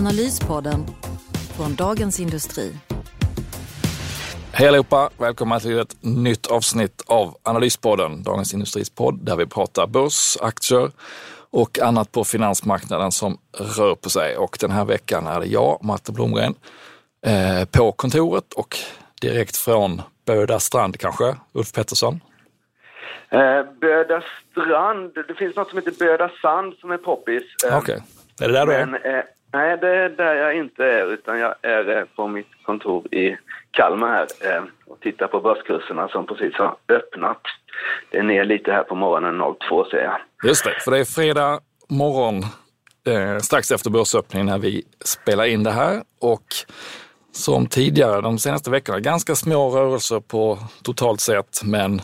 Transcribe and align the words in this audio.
Analyspodden 0.00 0.86
från 1.56 1.74
Dagens 1.74 2.20
Industri. 2.20 2.72
Hej 4.52 4.68
allihopa! 4.68 5.10
Välkomna 5.18 5.60
till 5.60 5.78
ett 5.78 5.96
nytt 6.00 6.46
avsnitt 6.46 7.04
av 7.06 7.36
Analyspodden, 7.42 8.22
Dagens 8.22 8.54
Industris 8.54 8.90
podd, 8.90 9.24
där 9.24 9.36
vi 9.36 9.46
pratar 9.46 9.86
börs, 9.86 10.36
aktier 10.42 10.90
och 11.50 11.78
annat 11.78 12.12
på 12.12 12.24
finansmarknaden 12.24 13.12
som 13.12 13.38
rör 13.78 13.94
på 13.94 14.10
sig. 14.10 14.36
Och 14.36 14.56
den 14.60 14.70
här 14.70 14.84
veckan 14.84 15.26
är 15.26 15.40
det 15.40 15.46
jag, 15.46 15.78
Matte 15.84 16.12
Blomgren, 16.12 16.54
eh, 17.26 17.64
på 17.64 17.92
kontoret 17.92 18.52
och 18.52 18.76
direkt 19.20 19.56
från 19.56 20.02
Böda 20.26 20.60
strand 20.60 20.98
kanske, 20.98 21.36
Ulf 21.52 21.72
Pettersson. 21.72 22.20
Eh, 23.28 23.62
Böda 23.80 24.22
strand, 24.50 25.12
det 25.28 25.34
finns 25.34 25.56
något 25.56 25.68
som 25.68 25.78
heter 25.78 25.92
Böda 25.98 26.30
sand 26.42 26.74
som 26.80 26.90
är 26.90 26.98
poppis. 26.98 27.42
Eh, 27.64 27.78
Okej, 27.78 27.94
okay. 27.94 28.46
är 28.46 28.52
det 28.52 28.54
där 28.54 28.66
du 28.66 28.72
är? 28.72 29.24
Nej, 29.52 29.78
det 29.78 29.88
är 29.88 30.08
där 30.08 30.34
jag 30.34 30.56
inte 30.56 30.84
är, 30.84 31.12
utan 31.12 31.38
jag 31.38 31.54
är 31.62 31.98
eh, 31.98 32.04
på 32.16 32.28
mitt 32.28 32.48
kontor 32.62 33.14
i 33.14 33.36
Kalmar 33.70 34.08
här 34.08 34.26
eh, 34.40 34.62
och 34.86 35.00
tittar 35.00 35.26
på 35.26 35.40
börskurserna 35.40 36.08
som 36.08 36.26
precis 36.26 36.54
har 36.54 36.76
öppnat. 36.88 37.40
Det 38.10 38.18
är 38.18 38.22
ner 38.22 38.44
lite 38.44 38.72
här 38.72 38.82
på 38.82 38.94
morgonen 38.94 39.54
02 39.68 39.84
ser 39.84 40.02
jag. 40.02 40.20
Just 40.44 40.64
det, 40.64 40.80
för 40.80 40.90
det 40.90 40.98
är 40.98 41.04
fredag 41.04 41.60
morgon 41.88 42.42
eh, 43.06 43.38
strax 43.38 43.70
efter 43.70 43.90
börsöppningen 43.90 44.46
när 44.46 44.58
vi 44.58 44.82
spelar 45.04 45.44
in 45.44 45.62
det 45.62 45.70
här 45.70 46.02
och 46.20 46.44
som 47.32 47.66
tidigare 47.66 48.20
de 48.20 48.38
senaste 48.38 48.70
veckorna 48.70 49.00
ganska 49.00 49.34
små 49.34 49.70
rörelser 49.70 50.20
på 50.20 50.58
totalt 50.82 51.20
sett 51.20 51.60
men 51.64 52.00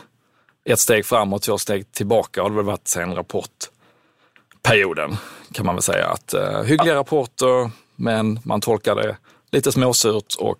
ett 0.69 0.79
steg 0.79 1.05
framåt, 1.05 1.43
två 1.43 1.57
steg 1.57 1.91
tillbaka 1.91 2.41
har 2.41 2.49
det 2.49 2.55
väl 2.55 2.65
varit 2.65 2.87
sen 2.87 3.15
rapportperioden 3.15 5.11
kan 5.53 5.65
man 5.65 5.75
väl 5.75 5.81
säga. 5.81 6.07
Att, 6.07 6.33
eh, 6.33 6.63
hyggliga 6.63 6.95
rapporter 6.95 7.71
men 7.95 8.39
man 8.45 8.61
tolkar 8.61 8.95
det 8.95 9.17
lite 9.51 9.71
småsurt 9.71 10.35
och 10.39 10.59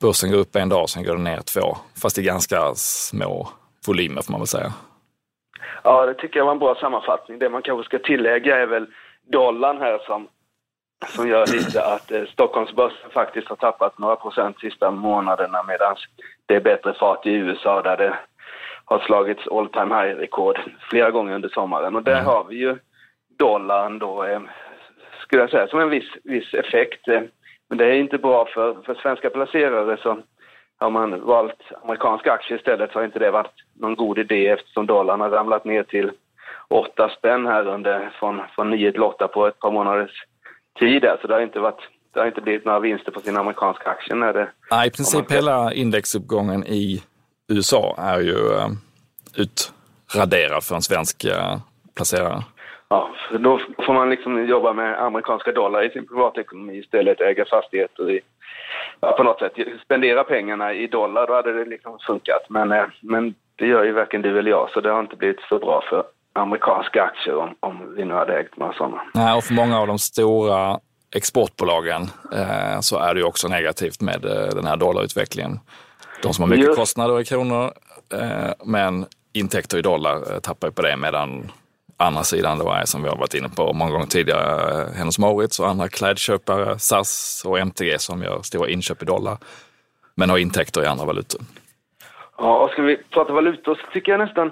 börsen 0.00 0.30
går 0.30 0.38
upp 0.38 0.56
en 0.56 0.68
dag, 0.68 0.88
sen 0.88 1.04
går 1.04 1.12
den 1.12 1.24
ner 1.24 1.40
två. 1.40 1.76
Fast 2.02 2.18
i 2.18 2.22
ganska 2.22 2.74
små 2.74 3.48
volymer 3.86 4.22
får 4.22 4.32
man 4.32 4.40
väl 4.40 4.46
säga. 4.46 4.72
Ja, 5.84 6.06
det 6.06 6.14
tycker 6.14 6.38
jag 6.38 6.44
var 6.44 6.52
en 6.52 6.58
bra 6.58 6.74
sammanfattning. 6.74 7.38
Det 7.38 7.48
man 7.48 7.62
kanske 7.62 7.84
ska 7.84 7.98
tillägga 7.98 8.58
är 8.58 8.66
väl 8.66 8.86
dollarn 9.32 9.78
här 9.78 9.98
som, 10.06 10.28
som 11.08 11.28
gör 11.28 11.46
lite 11.46 11.84
att 11.84 12.10
eh, 12.10 12.24
Stockholmsbörsen 12.32 13.10
faktiskt 13.10 13.48
har 13.48 13.56
tappat 13.56 13.98
några 13.98 14.16
procent 14.16 14.60
sista 14.60 14.90
månaderna 14.90 15.62
medan 15.62 15.96
det 16.46 16.54
är 16.54 16.60
bättre 16.60 16.94
fart 16.94 17.26
i 17.26 17.30
USA 17.30 17.82
där 17.82 17.96
det 17.96 18.18
har 18.84 18.98
slagits 18.98 19.48
all 19.48 19.68
time 19.68 19.94
high-rekord 19.94 20.58
flera 20.90 21.10
gånger 21.10 21.34
under 21.34 21.48
sommaren. 21.48 21.96
Och 21.96 22.02
där 22.02 22.12
mm. 22.12 22.26
har 22.26 22.44
vi 22.44 22.56
ju 22.56 22.78
dollarn 23.42 23.98
då, 23.98 24.24
eh, 24.24 24.40
skulle 25.22 25.42
jag 25.42 25.50
säga, 25.50 25.66
som 25.66 25.80
en 25.80 25.90
viss, 25.90 26.10
viss 26.24 26.54
effekt. 26.54 27.08
Eh, 27.08 27.22
men 27.68 27.78
det 27.78 27.86
är 27.86 27.92
inte 27.92 28.18
bra 28.18 28.46
för, 28.54 28.74
för 28.82 28.94
svenska 28.94 29.30
placerare 29.30 29.96
så 30.02 30.18
har 30.78 30.90
man 30.90 31.24
valt 31.24 31.62
amerikanska 31.82 32.32
aktier 32.32 32.58
istället 32.58 32.92
så 32.92 32.98
har 32.98 33.04
inte 33.04 33.18
det 33.18 33.30
varit 33.30 33.56
någon 33.80 33.94
god 33.94 34.18
idé 34.18 34.48
eftersom 34.48 34.86
dollarn 34.86 35.20
har 35.20 35.30
ramlat 35.30 35.64
ner 35.64 35.82
till 35.82 36.10
8 36.68 37.08
spänn 37.18 37.46
här 37.46 37.66
under, 37.66 38.10
från, 38.18 38.40
från 38.54 38.70
9 38.70 38.92
till 38.92 39.02
8 39.02 39.28
på 39.28 39.46
ett 39.46 39.58
par 39.58 39.70
månaders 39.70 40.24
tid. 40.78 41.04
Så 41.20 41.26
det 41.26 41.34
har 41.34 41.40
inte 41.40 41.60
varit 41.60 41.88
det 42.14 42.20
har 42.20 42.26
inte 42.26 42.40
blivit 42.40 42.64
några 42.64 42.80
vinster 42.80 43.12
på 43.12 43.20
sina 43.20 43.40
amerikanska 43.40 43.90
aktier. 43.90 44.16
När 44.16 44.32
det, 44.32 44.48
Nej, 44.70 44.88
i 44.88 44.90
princip 44.90 45.24
ska... 45.24 45.34
hela 45.34 45.72
indexuppgången 45.72 46.66
i 46.66 47.02
USA 47.48 47.94
är 47.98 48.20
ju 48.20 48.34
uh, 48.34 48.68
utraderad 49.36 50.64
för 50.64 50.74
en 50.74 50.82
svensk 50.82 51.24
uh, 51.24 51.56
placerare. 51.94 52.42
Ja, 52.92 53.10
då 53.38 53.60
får 53.86 53.92
man 53.92 54.10
liksom 54.10 54.46
jobba 54.46 54.72
med 54.72 55.02
amerikanska 55.02 55.52
dollar 55.52 55.86
i 55.86 55.90
sin 55.90 56.06
privatekonomi 56.06 56.78
istället, 56.78 57.20
äga 57.20 57.44
fastigheter 57.44 58.10
i, 58.10 58.20
ja, 59.00 59.12
på 59.12 59.22
något 59.22 59.38
sätt 59.38 59.52
spendera 59.84 60.24
pengarna 60.24 60.72
i 60.74 60.86
dollar, 60.86 61.26
då 61.26 61.34
hade 61.34 61.52
det 61.52 61.64
liksom 61.64 61.98
funkat. 62.06 62.42
Men, 62.48 62.72
eh, 62.72 62.84
men 63.00 63.34
det 63.56 63.66
gör 63.66 63.84
ju 63.84 63.92
varken 63.92 64.22
du 64.22 64.38
eller 64.38 64.50
jag, 64.50 64.70
så 64.70 64.80
det 64.80 64.90
har 64.90 65.00
inte 65.00 65.16
blivit 65.16 65.40
så 65.48 65.58
bra 65.58 65.84
för 65.90 66.04
amerikanska 66.32 67.02
aktier 67.02 67.36
om, 67.36 67.54
om 67.60 67.94
vi 67.96 68.04
nu 68.04 68.14
hade 68.14 68.38
ägt 68.38 68.56
några 68.56 68.72
sådana. 68.72 69.02
Nej, 69.14 69.36
och 69.36 69.44
för 69.44 69.54
många 69.54 69.80
av 69.80 69.86
de 69.86 69.98
stora 69.98 70.78
exportbolagen 71.16 72.02
eh, 72.32 72.80
så 72.80 72.98
är 72.98 73.14
det 73.14 73.20
ju 73.20 73.26
också 73.26 73.48
negativt 73.48 74.00
med 74.00 74.24
eh, 74.24 74.54
den 74.54 74.66
här 74.66 74.76
dollarutvecklingen. 74.76 75.60
De 76.22 76.34
som 76.34 76.42
har 76.42 76.48
mycket 76.50 76.66
Just. 76.66 76.78
kostnader 76.78 77.20
i 77.20 77.24
kronor, 77.24 77.72
eh, 78.14 78.52
men 78.64 79.06
intäkter 79.32 79.78
i 79.78 79.82
dollar 79.82 80.16
eh, 80.16 80.38
tappar 80.38 80.68
ju 80.68 80.72
på 80.72 80.82
det 80.82 80.96
medan 80.96 81.52
andra 82.02 82.22
sidan 82.22 82.58
då 82.58 82.70
är 82.70 82.84
som 82.84 83.02
vi 83.02 83.08
har 83.08 83.16
varit 83.16 83.34
inne 83.34 83.48
på 83.48 83.72
många 83.72 83.90
gånger 83.90 84.06
tidigare, 84.06 84.86
Hennes 84.96 85.18
Mauritz 85.18 85.60
och 85.60 85.68
andra 85.68 85.88
klädköpare, 85.88 86.78
SAS 86.78 87.42
och 87.46 87.58
MTG 87.58 87.98
som 87.98 88.22
gör 88.22 88.42
stora 88.42 88.68
inköp 88.68 89.02
i 89.02 89.04
dollar, 89.04 89.38
men 90.14 90.30
har 90.30 90.38
intäkter 90.38 90.82
i 90.82 90.86
andra 90.86 91.04
valutor. 91.04 91.40
Ja, 92.38 92.58
och 92.58 92.70
ska 92.70 92.82
vi 92.82 92.96
prata 93.10 93.32
valutor 93.32 93.74
så 93.74 93.92
tycker 93.92 94.12
jag 94.12 94.18
nästan 94.18 94.50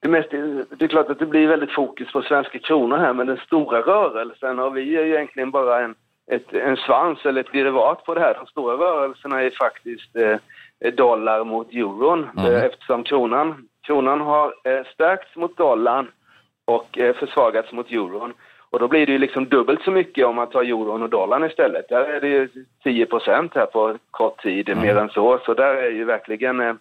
det, 0.00 0.08
mest, 0.08 0.30
det 0.78 0.84
är 0.84 0.88
klart 0.88 1.10
att 1.10 1.18
det 1.18 1.26
blir 1.26 1.48
väldigt 1.48 1.74
fokus 1.74 2.12
på 2.12 2.22
svenska 2.22 2.58
kronor 2.58 2.96
här, 2.96 3.12
men 3.12 3.26
den 3.26 3.36
stora 3.46 3.80
rörelsen 3.80 4.58
har 4.58 4.70
vi 4.70 4.96
är 4.96 5.04
ju 5.04 5.14
egentligen 5.14 5.50
bara 5.50 5.84
en, 5.84 5.94
ett, 6.30 6.52
en 6.52 6.76
svans 6.76 7.18
eller 7.24 7.40
ett 7.40 7.52
derivat 7.52 8.04
på 8.04 8.14
det 8.14 8.20
här. 8.20 8.34
De 8.34 8.46
stora 8.46 8.76
rörelserna 8.76 9.42
är 9.42 9.50
faktiskt 9.50 10.16
eh, 10.16 10.92
dollar 10.94 11.44
mot 11.44 11.72
euron 11.72 12.28
mm. 12.36 12.52
eh, 12.52 12.64
eftersom 12.64 13.04
kronan, 13.04 13.68
kronan 13.86 14.20
har 14.20 14.54
eh, 14.64 14.84
stärkts 14.94 15.36
mot 15.36 15.56
dollarn 15.56 16.08
och 16.66 16.98
eh, 16.98 17.14
försvagats 17.14 17.72
mot 17.72 17.90
euron. 17.90 18.32
Och 18.70 18.78
då 18.78 18.88
blir 18.88 19.06
det 19.06 19.12
ju 19.12 19.18
liksom 19.18 19.48
dubbelt 19.48 19.82
så 19.82 19.90
mycket 19.90 20.26
om 20.26 20.36
man 20.36 20.50
tar 20.50 20.62
euron 20.62 21.02
och 21.02 21.10
dollarn 21.10 21.44
istället. 21.44 21.88
Där 21.88 22.04
är 22.04 22.20
det 22.20 22.28
ju 22.28 22.48
10% 22.84 23.50
här 23.54 23.66
på 23.66 23.98
kort 24.10 24.42
tid, 24.42 24.68
mm. 24.68 24.86
mer 24.86 24.96
än 24.96 25.08
så. 25.08 25.38
Så 25.44 25.54
där 25.54 25.74
är 25.74 25.90
ju 25.90 26.04
verkligen 26.04 26.60
eh, 26.60 26.74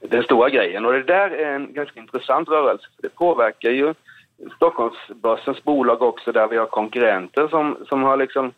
den 0.00 0.22
stora 0.22 0.48
grejen. 0.48 0.84
Och 0.84 0.92
det 0.92 1.02
där 1.02 1.30
är 1.30 1.54
en 1.54 1.72
ganska 1.72 2.00
intressant 2.00 2.48
rörelse, 2.48 2.86
för 2.96 3.02
det 3.02 3.14
påverkar 3.14 3.70
ju 3.70 3.94
Stockholmsbörsens 4.56 5.64
bolag 5.64 6.02
också, 6.02 6.32
där 6.32 6.48
vi 6.48 6.56
har 6.56 6.66
konkurrenter 6.66 7.48
som, 7.48 7.76
som 7.88 8.02
har 8.02 8.16
liksom 8.16 8.52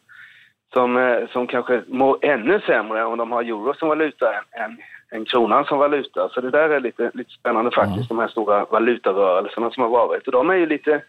som, 0.73 0.97
eh, 0.97 1.29
som 1.29 1.47
kanske 1.47 1.83
mår 1.87 2.19
ännu 2.23 2.61
sämre 2.61 3.05
om 3.05 3.19
de 3.19 3.33
har 3.33 3.43
euro 3.43 3.75
som 3.75 3.89
valuta 3.89 4.33
än, 4.35 4.63
än, 4.63 4.79
än 5.11 5.25
kronan 5.25 5.65
som 5.65 5.79
valuta. 5.79 6.29
Så 6.29 6.41
det 6.41 6.51
där 6.51 6.69
är 6.69 6.81
lite, 6.81 7.11
lite 7.15 7.31
spännande 7.31 7.71
faktiskt, 7.71 8.11
mm. 8.11 8.19
de 8.19 8.19
här 8.19 8.29
stora 8.29 8.65
valutarörelserna 8.65 9.71
som 9.71 9.83
har 9.83 9.91
varit. 9.91 10.27
Och 10.27 10.33
de 10.33 10.51
är 10.51 10.55
ju 10.55 10.67
lite, 10.67 11.03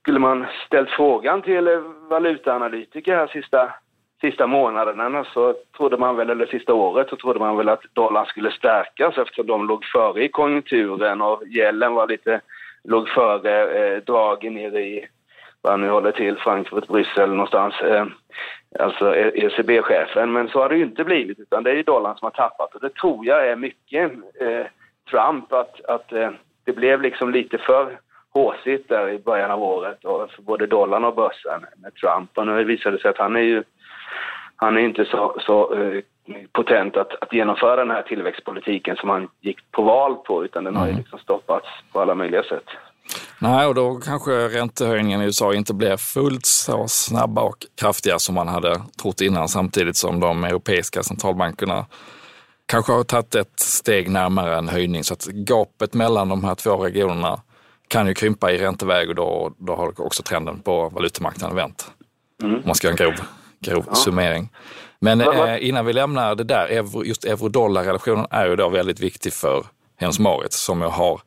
skulle 0.00 0.18
man 0.18 0.46
ställt 0.66 0.90
frågan 0.90 1.42
till 1.42 1.68
valutaanalytiker 2.08 3.16
här 3.16 3.26
sista, 3.26 3.74
sista 4.20 4.46
månaderna 4.46 5.24
så 5.24 5.54
trodde 5.76 5.96
man 5.96 6.16
väl, 6.16 6.30
eller 6.30 6.46
sista 6.46 6.74
året, 6.74 7.08
så 7.08 7.16
trodde 7.16 7.38
man 7.38 7.56
väl 7.56 7.68
att 7.68 7.82
dollarn 7.92 8.26
skulle 8.26 8.50
stärkas 8.50 9.18
eftersom 9.18 9.46
de 9.46 9.66
låg 9.66 9.84
före 9.84 10.24
i 10.24 10.28
konjunkturen 10.28 11.22
och 11.22 11.42
gälden 11.46 11.94
var 11.94 12.08
lite, 12.08 12.40
låg 12.84 13.08
före 13.08 13.78
eh, 13.78 14.02
dragen 14.02 14.54
nere 14.54 14.80
i 14.80 15.08
vad 15.62 15.72
han 15.72 15.80
nu 15.80 15.90
håller 15.90 16.12
till, 16.12 16.36
Frankfurt, 16.36 16.86
Bryssel 16.86 17.30
någonstans. 17.30 17.74
Eh, 17.80 18.06
alltså 18.78 19.16
ECB-chefen. 19.16 20.32
Men 20.32 20.48
så 20.48 20.58
har 20.58 20.68
det 20.68 20.76
ju 20.76 20.84
inte 20.84 21.04
blivit, 21.04 21.38
utan 21.38 21.62
det 21.62 21.70
är 21.70 21.74
ju 21.74 21.82
dollarn 21.82 22.16
som 22.16 22.26
har 22.26 22.30
tappat. 22.30 22.74
Och 22.74 22.80
det 22.80 22.94
tror 22.94 23.26
jag 23.26 23.48
är 23.48 23.56
mycket 23.56 24.12
eh, 24.40 24.66
Trump, 25.10 25.52
att, 25.52 25.84
att 25.84 26.12
eh, 26.12 26.30
det 26.64 26.72
blev 26.72 27.02
liksom 27.02 27.30
lite 27.30 27.58
för 27.58 27.98
håsigt 28.32 28.88
där 28.88 29.08
i 29.08 29.18
början 29.18 29.50
av 29.50 29.62
året 29.62 30.04
och 30.04 30.30
för 30.30 30.42
både 30.42 30.66
dollarn 30.66 31.04
och 31.04 31.14
börsen 31.14 31.66
med 31.76 31.94
Trump. 31.94 32.38
Och 32.38 32.46
nu 32.46 32.64
visar 32.64 32.92
det 32.92 32.98
sig 32.98 33.10
att 33.10 33.18
han 33.18 33.36
är 33.36 33.40
ju 33.40 33.62
han 34.56 34.76
är 34.76 34.80
inte 34.80 35.04
så, 35.04 35.36
så 35.40 35.74
eh, 35.74 36.02
potent 36.52 36.96
att, 36.96 37.22
att 37.22 37.32
genomföra 37.32 37.76
den 37.76 37.90
här 37.90 38.02
tillväxtpolitiken 38.02 38.96
som 38.96 39.08
han 39.08 39.28
gick 39.40 39.70
på 39.70 39.82
val 39.82 40.16
på, 40.16 40.44
utan 40.44 40.64
den 40.64 40.76
har 40.76 40.84
ju 40.86 40.90
mm. 40.90 40.98
liksom 40.98 41.18
stoppats 41.18 41.68
på 41.92 42.00
alla 42.00 42.14
möjliga 42.14 42.42
sätt. 42.42 42.66
Nej, 43.38 43.66
och 43.66 43.74
då 43.74 43.94
kanske 43.94 44.30
räntehöjningen 44.30 45.22
i 45.22 45.24
USA 45.24 45.54
inte 45.54 45.74
blev 45.74 45.96
fullt 45.96 46.46
så 46.46 46.88
snabba 46.88 47.42
och 47.42 47.66
kraftiga 47.80 48.18
som 48.18 48.34
man 48.34 48.48
hade 48.48 48.82
trott 49.02 49.20
innan, 49.20 49.48
samtidigt 49.48 49.96
som 49.96 50.20
de 50.20 50.44
europeiska 50.44 51.02
centralbankerna 51.02 51.86
kanske 52.66 52.92
har 52.92 53.04
tagit 53.04 53.34
ett 53.34 53.60
steg 53.60 54.10
närmare 54.10 54.58
en 54.58 54.68
höjning. 54.68 55.04
Så 55.04 55.14
att 55.14 55.26
gapet 55.26 55.94
mellan 55.94 56.28
de 56.28 56.44
här 56.44 56.54
två 56.54 56.76
regionerna 56.76 57.40
kan 57.88 58.06
ju 58.06 58.14
krympa 58.14 58.52
i 58.52 58.58
ränteväg 58.58 59.08
och 59.08 59.14
då, 59.14 59.52
då 59.58 59.76
har 59.76 60.00
också 60.00 60.22
trenden 60.22 60.60
på 60.60 60.88
valutamarknaden 60.88 61.56
vänt. 61.56 61.90
Mm. 62.42 62.54
Om 62.54 62.62
man 62.64 62.74
ska 62.74 62.86
göra 62.86 62.92
en 62.92 62.96
grov, 62.96 63.26
grov 63.60 63.84
ja. 63.88 63.94
summering. 63.94 64.48
Men 64.98 65.20
eh, 65.20 65.68
innan 65.68 65.86
vi 65.86 65.92
lämnar 65.92 66.34
det 66.34 66.44
där, 66.44 66.66
euro, 66.66 67.04
just 67.04 67.24
euro-dollar-relationen 67.24 68.26
är 68.30 68.46
ju 68.46 68.56
då 68.56 68.68
väldigt 68.68 69.00
viktig 69.00 69.32
för 69.32 69.66
Hennes 69.96 70.18
Mauritz 70.18 70.60
som 70.60 70.80
jag 70.80 70.90
har 70.90 71.20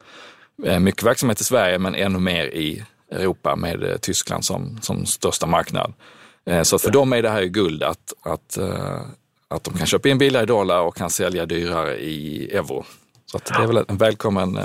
mycket 0.80 1.04
verksamhet 1.04 1.42
i 1.42 1.44
Sverige 1.44 1.80
men 1.80 1.96
ännu 1.96 2.20
mer 2.20 2.46
i 2.46 2.84
Europa 3.12 3.56
med 3.56 3.84
eh, 3.84 3.98
Tyskland 3.98 4.46
som, 4.46 4.78
som 4.82 5.06
största 5.06 5.48
marknad. 5.48 5.94
Eh, 6.46 6.62
så 6.62 6.80
för 6.80 6.92
dem 6.92 7.14
är 7.14 7.22
det 7.22 7.30
här 7.30 7.42
ju 7.42 7.50
guld 7.50 7.84
att, 7.84 8.14
att, 8.26 8.58
eh, 8.58 9.02
att 9.48 9.64
de 9.64 9.74
kan 9.74 9.88
köpa 9.88 10.10
in 10.10 10.18
bilar 10.18 10.44
i 10.44 10.46
dollar 10.46 10.82
och 10.82 10.96
kan 10.96 11.10
sälja 11.10 11.46
dyrare 11.46 11.96
i 11.96 12.50
euro. 12.56 12.84
Så 13.26 13.38
det 13.38 13.64
är 13.64 13.68
väl 13.68 13.86
en 13.88 13.98
välkommen 13.98 14.60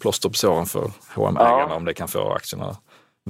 plåster 0.00 0.28
på 0.28 0.34
såren 0.34 0.66
för 0.66 0.80
hm 1.14 1.36
ägarna 1.36 1.66
ja. 1.68 1.74
om 1.74 1.84
det 1.84 1.94
kan 1.94 2.08
få 2.08 2.32
aktierna 2.32 2.76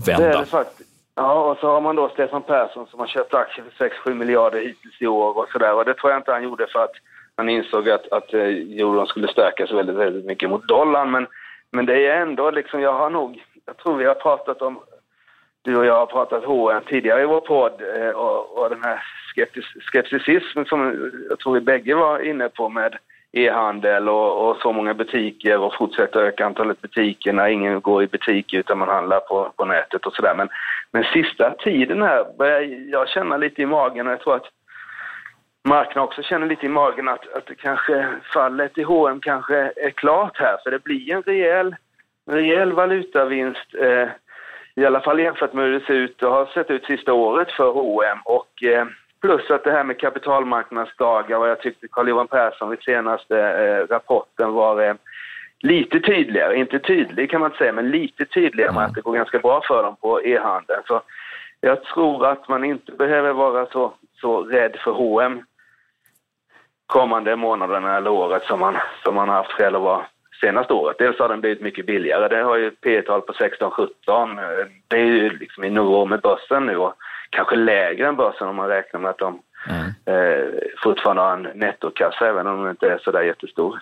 vända. 0.07 0.27
Det 0.27 0.35
är 0.35 0.39
det 0.39 0.47
faktiskt. 0.47 0.89
Ja, 1.15 1.51
och 1.51 1.59
så 1.59 1.67
har 1.67 1.81
man 1.81 1.97
då 1.97 2.09
Stefan 2.09 2.43
Persson 2.43 2.87
som 2.87 3.01
har 3.01 3.07
köpt 3.07 3.35
aktier 3.35 3.65
för 3.77 3.89
6-7 4.11 4.15
miljarder 4.15 4.59
hittills 4.59 5.01
i 5.01 5.07
år 5.07 5.39
och 5.39 5.49
sådär. 5.53 5.75
Och 5.75 5.85
det 5.85 5.95
tror 5.95 6.13
jag 6.13 6.21
inte 6.21 6.33
han 6.33 6.43
gjorde 6.43 6.67
för 6.67 6.85
att 6.85 6.93
han 7.37 7.49
insåg 7.49 7.91
att, 7.91 8.13
att 8.13 8.33
euron 8.33 9.07
skulle 9.07 9.29
stärkas 9.29 9.73
väldigt, 9.73 9.97
väldigt 9.97 10.25
mycket 10.25 10.51
mot 10.51 10.69
dollarn. 10.69 11.11
Men, 11.11 11.27
men 11.73 11.87
det 11.87 12.07
är 12.07 12.21
ändå 12.21 12.51
liksom, 12.51 12.81
jag 12.81 12.93
har 12.93 13.11
nog, 13.11 13.45
jag 13.67 13.77
tror 13.77 13.97
vi 13.97 14.05
har 14.05 14.15
pratat 14.15 14.63
om 14.63 14.81
du 15.63 15.77
och 15.77 15.87
jag 15.87 15.99
har 15.99 16.07
pratat 16.07 16.45
H&M 16.45 16.83
tidigare 16.87 17.23
i 17.23 17.27
vår 17.27 17.41
podd 17.41 17.83
eh, 17.97 18.11
och, 18.11 18.59
och 18.59 18.71
den 18.71 18.83
här 18.83 19.03
skeptis, 19.35 19.65
skepticismen 19.81 20.65
som 20.65 21.11
jag 21.29 21.39
tror 21.39 21.55
vi 21.55 21.61
bägge 21.61 21.95
var 21.95 22.19
inne 22.19 22.49
på 22.49 22.69
med 22.69 22.97
e-handel 23.33 24.09
och, 24.09 24.49
och, 24.49 24.57
så 24.57 24.73
många 24.73 24.95
butiker 24.95 25.59
och 25.59 25.75
fortsätta 25.75 26.21
öka 26.21 26.47
antalet 26.47 26.81
butiker 26.81 27.33
när 27.33 27.49
ingen 27.49 27.81
går 27.81 28.03
i 28.03 28.07
butik 28.07 28.53
utan 28.55 28.79
man 28.79 28.89
handlar 28.89 29.21
på, 29.21 29.53
på 29.57 29.65
nätet 29.65 30.07
och 30.07 30.13
sådär. 30.13 30.35
Men, 30.35 30.49
men 30.91 31.05
sista 31.05 31.51
tiden 31.51 32.03
här 32.03 32.25
börjar 32.39 32.61
jag 32.91 33.09
känna 33.09 33.37
lite 33.37 33.63
i 33.63 33.67
magen 33.67 34.07
och 34.07 34.13
jag 34.13 34.21
tror 34.21 34.37
att 34.37 34.49
marknaden 35.65 36.09
också 36.09 36.23
känner 36.23 36.47
lite 36.47 36.67
i 36.67 36.69
magen 36.69 37.09
att, 37.09 37.33
att 37.33 37.57
kanske 37.59 38.09
fallet 38.35 38.79
i 38.79 38.83
H&M 38.83 39.21
kanske 39.21 39.57
är 39.77 39.91
klart 39.91 40.39
här 40.39 40.57
för 40.65 40.71
det 40.71 40.85
blir 40.85 41.11
en 41.11 41.23
rejäl, 41.23 41.77
rejäl 42.31 42.73
valutavinst 42.73 43.75
eh, 43.75 44.09
i 44.75 44.85
alla 44.87 45.01
fall 45.01 45.21
jämfört 45.21 45.53
med 45.53 45.65
hur 45.65 45.73
det 45.73 45.87
ser 45.87 45.95
ut 45.95 46.23
och 46.23 46.31
har 46.31 46.47
sett 46.47 46.71
ut 46.71 46.85
sista 46.85 47.13
året 47.13 47.53
för 47.53 47.73
H&M 47.73 48.19
och 48.25 48.63
eh, 48.63 48.87
plus 49.21 49.51
att 49.51 49.65
det 49.65 49.73
här 49.73 49.85
med 49.85 50.01
kapitalmarknadsdagar 50.01 51.39
och 51.39 51.49
jag 51.49 51.61
tyckte 51.61 51.89
Carl-Johan 51.89 52.29
Persson 52.29 52.71
vid 52.71 52.83
senaste 52.83 53.39
eh, 53.39 53.95
rapporten 53.95 54.53
var 54.53 54.83
eh, 54.83 54.95
lite 55.61 56.01
tydligare, 56.01 56.57
inte 56.57 56.79
tydlig 56.79 57.31
kan 57.31 57.41
man 57.41 57.51
inte 57.51 57.59
säga, 57.59 57.73
men 57.73 57.91
lite 57.91 58.25
tydligare 58.25 58.71
mm. 58.71 58.81
med 58.81 58.89
att 58.89 58.95
det 58.95 59.01
går 59.01 59.15
ganska 59.15 59.39
bra 59.39 59.63
för 59.69 59.83
dem 59.83 59.97
på 60.01 60.23
e-handeln. 60.23 60.83
Så 60.87 61.03
jag 61.61 61.85
tror 61.85 62.27
att 62.27 62.49
man 62.49 62.65
inte 62.65 62.93
behöver 62.93 63.33
vara 63.33 63.67
så, 63.67 63.93
så 64.21 64.43
rädd 64.43 64.77
för 64.85 64.91
H&M 64.91 65.43
kommande 66.93 67.37
månaderna 67.37 67.97
eller 67.97 68.11
året 68.11 68.43
som 68.45 68.61
man, 68.61 68.77
som 69.05 69.15
man 69.15 69.29
har 69.29 69.37
haft 69.37 69.73
vara 69.73 70.07
senaste 70.41 70.73
året. 70.73 70.97
Dels 70.99 71.19
har 71.19 71.29
den 71.29 71.41
blivit 71.41 71.61
mycket 71.61 71.87
billigare. 71.87 72.29
Det 72.29 72.43
har 72.43 72.57
ju 72.57 72.71
P 72.71 73.03
tal 73.03 73.21
på 73.21 73.33
16-17. 73.33 74.69
Det 74.89 74.97
är 74.97 75.05
ju 75.05 75.39
liksom 75.39 75.65
i 75.65 75.71
nivå 75.71 76.07
med 76.07 76.21
börsen 76.21 76.67
nu 76.67 76.77
och 76.77 76.95
kanske 77.31 77.57
lägre 77.57 78.09
än 78.09 78.17
börsen 78.17 78.49
om 78.49 78.57
man 78.57 78.69
räknar 78.69 79.01
med 79.01 79.11
att 79.11 79.19
de 79.19 79.41
mm. 79.69 79.87
eh, 80.05 80.49
fortfarande 80.83 81.23
har 81.23 81.33
en 81.33 81.43
nettokassa 81.43 82.29
även 82.29 82.47
om 82.47 82.63
den 82.63 82.71
inte 82.71 82.87
är 82.87 82.99
så 83.05 83.11
där 83.11 83.23
jättestor. 83.23 83.81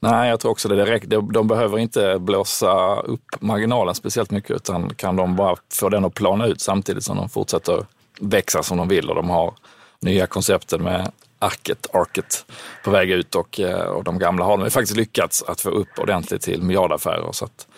Nej, 0.00 0.30
jag 0.30 0.40
tror 0.40 0.50
också 0.50 0.68
det. 0.68 0.98
De, 1.06 1.32
de 1.32 1.48
behöver 1.48 1.78
inte 1.78 2.18
blåsa 2.18 3.00
upp 3.00 3.26
marginalen 3.40 3.94
speciellt 3.94 4.30
mycket 4.30 4.50
utan 4.50 4.94
kan 4.94 5.16
de 5.16 5.36
bara 5.36 5.56
få 5.80 5.88
den 5.88 6.04
att 6.04 6.14
plana 6.14 6.46
ut 6.46 6.60
samtidigt 6.60 7.04
som 7.04 7.16
de 7.16 7.28
fortsätter 7.28 7.86
växa 8.20 8.62
som 8.62 8.76
de 8.76 8.88
vill 8.88 9.10
och 9.10 9.14
de 9.14 9.30
har 9.30 9.52
nya 10.00 10.26
koncepten 10.26 10.82
med 10.82 11.12
arket, 11.40 11.86
arket 11.94 12.44
på 12.84 12.90
väg 12.90 13.10
ut 13.10 13.34
och, 13.34 13.60
eh, 13.60 13.86
och 13.86 14.04
de 14.04 14.18
gamla 14.18 14.44
har 14.44 14.58
de 14.58 14.70
faktiskt 14.70 14.96
lyckats 14.96 15.42
att 15.42 15.60
få 15.60 15.68
upp 15.68 15.98
ordentligt 15.98 16.42
till 16.42 16.62
miljardaffärer. 16.62 17.32
Så 17.32 17.44
att, 17.44 17.68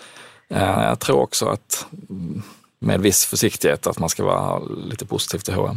eh, 0.51 0.85
jag 0.85 1.01
tror 1.01 1.21
också 1.21 1.47
att 1.47 1.87
mm, 2.11 2.43
med 2.79 3.01
viss 3.01 3.27
försiktighet 3.27 3.87
att 3.87 3.99
man 3.99 4.09
ska 4.09 4.25
vara 4.25 4.59
lite 4.59 5.07
positiv 5.07 5.39
till 5.39 5.55
H&M. 5.55 5.77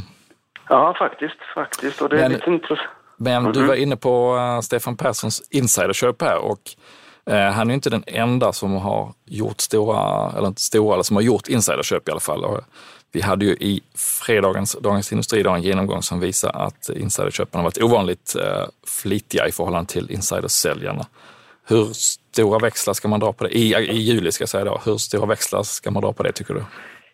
Ja, 0.70 0.96
faktiskt. 1.00 1.36
faktiskt. 1.56 2.02
Och 2.02 2.10
det 2.10 2.16
men, 2.16 2.26
är 2.26 2.30
lite 2.30 2.50
intressant. 2.50 2.90
Men 3.18 3.34
mm 3.34 3.52
-hmm. 3.52 3.54
du 3.54 3.60
mhm. 3.60 3.68
var 3.68 3.76
inne 3.76 3.98
på 3.98 4.36
uh, 4.36 4.62
Stefan 4.62 4.98
Perssons 4.98 5.48
insiderköp 5.50 6.22
här 6.22 6.38
och 6.38 6.60
uh, 7.30 7.36
han 7.36 7.70
är 7.70 7.74
inte 7.74 7.90
den 7.90 8.04
enda 8.08 8.54
som 8.54 8.74
har 8.74 9.14
gjort 9.26 9.62
stora, 9.62 10.32
eller 10.38 10.48
inte 10.48 10.62
stora, 10.62 10.94
eller 10.94 11.04
som 11.04 11.16
har 11.16 11.24
gjort 11.24 11.48
insiderköp 11.48 12.08
i 12.08 12.12
alla 12.12 12.20
fall. 12.20 12.46
Vi 13.16 13.22
hade 13.22 13.46
ju 13.46 13.52
i 13.52 13.82
fredagens 14.28 14.78
Dagens 14.82 15.12
Industri 15.12 15.48
en 15.48 15.62
genomgång 15.62 16.02
som 16.02 16.20
visar 16.20 16.50
att 16.50 16.90
insiderköparna 16.90 17.64
varit 17.64 17.84
ovanligt 17.84 18.36
eh, 18.36 18.66
flitiga 19.02 19.48
i 19.48 19.52
förhållande 19.52 19.90
till 19.92 20.12
insidersäljarna. 20.12 21.06
Hur 21.68 21.86
stora 21.86 22.60
växlar 22.60 22.94
ska 22.94 23.08
man 23.08 23.20
dra 23.20 23.34
på 23.34 23.44
det? 23.44 23.50
I, 23.50 23.74
i 23.76 23.98
juli 23.98 24.32
ska 24.32 24.42
jag 24.42 24.50
säga 24.50 24.66
då. 24.66 24.82
Hur 24.86 24.98
stora 24.98 25.26
växlar 25.26 25.64
ska 25.64 25.92
man 25.92 26.04
dra 26.04 26.14
på 26.14 26.24
det 26.24 26.32
tycker 26.32 26.54
du? 26.54 26.64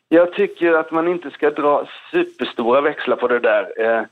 Jag 0.10 0.34
tycker 0.34 0.74
att 0.74 0.92
man 0.92 1.08
inte 1.08 1.30
ska 1.32 1.50
dra 1.50 1.88
superstora 2.12 2.82
växlar 2.82 3.16
på 3.16 3.28
det 3.28 3.40
där. 3.40 3.64
Eh, 3.86 4.04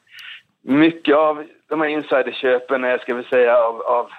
mycket 0.62 1.15
av 1.15 1.44
de 1.69 1.81
här 1.81 1.88
insiderköpen 1.88 2.83
är, 2.83 2.97
ska 2.97 3.15
vi 3.15 3.24
säga, 3.24 3.57
av, 3.57 3.81
av 3.81 4.09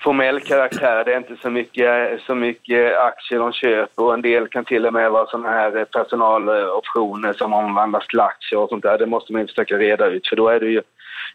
formell 0.00 0.40
karaktär. 0.40 1.04
Det 1.04 1.12
är 1.12 1.18
inte 1.18 1.36
så 1.42 1.50
mycket, 1.50 2.20
så 2.20 2.34
mycket 2.34 2.98
aktier 2.98 3.38
de 3.38 3.52
köper 3.52 4.04
och 4.04 4.14
en 4.14 4.22
del 4.22 4.48
kan 4.48 4.64
till 4.64 4.86
och 4.86 4.92
med 4.92 5.10
vara 5.10 5.26
sådana 5.26 5.48
här 5.48 5.84
personaloptioner 5.84 7.32
som 7.32 7.52
omvandlas 7.52 8.06
till 8.06 8.20
aktier 8.20 8.60
och 8.60 8.68
sånt 8.68 8.82
där. 8.82 8.98
Det 8.98 9.06
måste 9.06 9.32
man 9.32 9.42
ju 9.42 9.48
försöka 9.48 9.78
reda 9.78 10.06
ut 10.06 10.28
för 10.28 10.36
då 10.36 10.48
är 10.48 10.60
det 10.60 10.66
ju, 10.66 10.82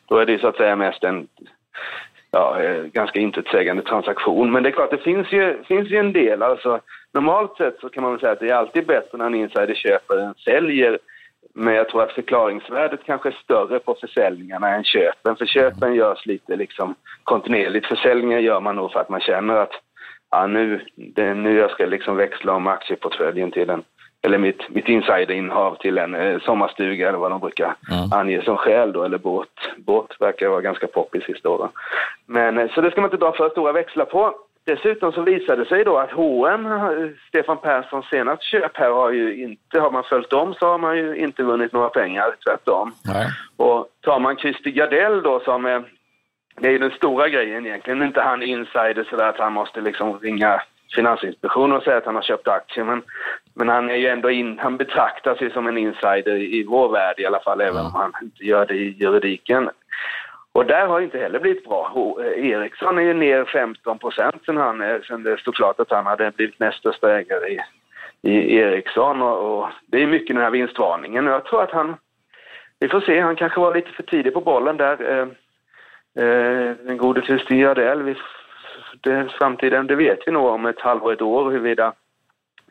då 0.08 0.18
är 0.18 0.26
det 0.26 0.32
ju 0.32 0.40
så 0.40 0.48
att 0.48 0.58
säga 0.58 0.76
mest 0.76 1.04
en 1.04 1.28
ja, 2.32 2.62
eh, 2.62 2.84
ganska 2.84 3.20
intetsägande 3.20 3.84
transaktion. 3.84 4.52
Men 4.52 4.64
det 4.64 4.70
är 4.70 4.72
klart, 4.72 4.92
det 4.92 4.98
finns 4.98 5.32
ju, 5.32 5.64
finns 5.64 5.90
ju 5.90 5.98
en 5.98 6.14
del. 6.14 6.44
Alltså, 6.44 6.80
normalt 7.14 7.58
sett 7.58 7.80
så 7.80 7.90
kan 7.90 8.04
man 8.04 8.12
väl 8.12 8.20
säga 8.20 8.32
att 8.32 8.40
det 8.40 8.50
är 8.50 8.56
alltid 8.56 8.88
bättre 8.88 9.18
när 9.18 9.26
en 9.26 9.36
insider 9.36 9.76
köper 9.76 10.18
än 10.18 10.34
säljer. 10.34 11.00
Men 11.54 11.74
jag 11.74 11.90
tror 11.90 12.04
att 12.04 12.12
förklaringsvärdet 12.12 13.00
kanske 13.06 13.30
är 13.30 13.40
större 13.44 13.80
på 13.80 13.96
försäljningarna 14.02 14.70
än 14.70 14.84
köpen. 14.84 15.36
För 15.36 15.46
köpen 15.46 15.96
görs 15.96 16.26
lite 16.26 16.56
liksom 16.56 16.96
kontinuerligt. 17.24 17.88
Försäljningar 17.88 18.40
gör 18.40 18.60
man 18.60 18.76
nog 18.76 18.92
för 18.92 19.00
att 19.00 19.10
man 19.10 19.22
känner 19.22 19.56
att 19.56 19.72
ja, 20.32 20.48
nu, 20.48 20.86
det, 20.96 21.34
nu 21.34 21.58
jag 21.58 21.72
ska 21.72 21.86
liksom 21.86 22.16
växla 22.16 22.54
om 22.54 22.68
aktieportföljen 22.68 23.52
till 23.52 23.70
en 23.70 23.84
eller 24.26 24.38
mitt, 24.38 24.70
mitt 24.70 24.88
insiderinnehav 24.88 25.76
till 25.76 25.98
en 25.98 26.16
eh, 26.16 26.40
sommarstuga 26.40 27.10
eller 27.10 27.18
vad 27.18 27.32
de 27.32 27.40
brukar 27.40 27.76
mm. 27.92 28.12
ange 28.12 28.42
som 28.42 28.58
skäl 28.58 28.92
då, 28.92 29.04
eller 29.04 29.18
båt. 29.18 29.50
Båt 29.78 30.16
verkar 30.20 30.48
vara 30.48 30.62
ganska 30.62 30.88
poppis 30.88 31.24
sista 31.24 31.50
åren. 31.50 31.70
Men 32.26 32.58
eh, 32.58 32.70
så 32.70 32.82
det 32.82 32.92
ska 32.92 33.02
man 33.02 33.08
inte 33.08 33.26
dra 33.26 33.32
för 33.32 33.50
stora 33.50 33.72
växlar 33.72 34.06
på. 34.06 34.36
Dessutom 34.66 35.12
så 35.12 35.22
visade 35.22 35.64
det 35.64 35.70
sig 35.70 35.84
då 35.84 35.98
att 35.98 36.12
H&M, 36.12 36.68
Stefan 37.28 37.58
Perssons 37.58 38.06
senaste 38.06 38.46
köp 38.46 38.78
här 38.78 38.90
har 38.90 39.12
ju 39.12 39.44
inte, 39.44 39.80
har 39.80 39.92
man 39.92 40.04
följt 40.04 40.30
dem 40.30 40.54
så 40.54 40.66
har 40.66 40.78
man 40.78 40.98
ju 40.98 41.16
inte 41.16 41.44
vunnit 41.44 41.74
några 41.74 41.90
pengar, 41.90 42.36
tvärtom. 42.46 42.94
Nej. 43.06 43.28
Och 43.58 43.88
tar 44.02 44.20
man 44.20 44.38
Christer 44.38 44.70
Gardell 44.70 45.22
då 45.24 45.40
som 45.40 45.66
är, 45.66 45.84
det 46.60 46.68
är 46.68 46.72
ju 46.72 46.78
den 46.78 46.92
stora 46.92 47.30
grejen 47.30 47.66
egentligen, 47.66 48.04
inte 48.04 48.22
han 48.22 48.44
insider 48.44 49.08
sådär 49.10 49.30
att 49.30 49.40
han 49.40 49.54
måste 49.54 49.82
liksom 49.82 50.20
ringa 50.20 50.62
Finansinspektionen 50.96 51.78
och 51.78 51.84
säga 51.84 51.98
att 51.98 52.06
han 52.06 52.16
har 52.16 52.22
köpt 52.22 52.48
aktier 52.48 52.84
men, 52.86 53.02
men 53.54 53.70
han 53.70 53.90
är 53.90 53.96
ju 53.96 54.08
ändå 54.08 54.32
in, 54.32 54.60
han 54.60 54.78
betraktar 54.78 55.36
sig 55.36 55.52
som 55.52 55.68
en 55.68 55.78
insider 55.78 56.36
i 56.36 56.64
vår 56.64 56.90
värld 56.90 57.20
i 57.20 57.26
alla 57.26 57.40
fall, 57.40 57.62
mm. 57.62 57.74
även 57.74 57.86
om 57.86 57.94
han 57.94 58.12
inte 58.22 58.46
gör 58.46 58.66
det 58.66 58.76
i 58.76 58.96
juridiken. 59.00 59.70
Och 60.54 60.66
där 60.66 60.88
har 60.88 61.00
det 61.00 61.04
inte 61.04 61.20
heller 61.20 61.40
blivit 61.40 61.64
bra. 61.64 62.16
Ericsson 62.36 62.98
är 62.98 63.02
ju 63.02 63.14
ner 63.14 63.46
15 63.46 64.00
procent 64.00 64.36
sen, 64.46 64.58
han, 64.58 64.82
eh, 64.82 65.02
sen 65.02 65.24
det 65.24 65.40
stod 65.40 65.56
klart 65.56 65.80
att 65.80 65.92
han 65.92 66.06
hade 66.06 66.32
blivit 66.32 66.60
näst 66.60 66.78
största 66.78 67.20
ägare 67.20 67.50
i, 67.50 67.60
i 68.22 68.56
Ericsson. 68.58 69.22
Och, 69.22 69.60
och, 69.60 69.70
det 69.88 70.04
är 70.04 70.08
mycket 70.08 70.36
den 70.36 70.44
här 70.44 70.52
vinstvarningen. 70.52 71.26
Jag 71.26 71.46
tror 71.46 71.64
att 71.64 71.72
han, 71.72 71.96
vi 72.80 72.88
får 72.90 73.02
se, 73.02 73.20
han 73.20 73.36
kanske 73.36 73.60
var 73.60 73.76
lite 73.76 73.92
för 73.92 74.04
tidig 74.04 74.34
på 74.34 74.42
bollen 74.42 74.78
där. 74.78 75.12
Eh, 75.12 75.28
eh, 76.24 76.76
den 76.84 76.98
gode 76.98 77.22
Christer 77.22 77.56
Gardell, 77.56 78.16
det, 79.02 79.28
framtiden, 79.40 79.88
det 79.88 79.96
vet 79.96 80.20
vi 80.26 80.32
nog 80.32 80.46
om 80.46 80.66
ett 80.66 80.82
halvår, 80.82 81.14
ett 81.14 81.22
år 81.22 81.52
huruvida, 81.52 81.94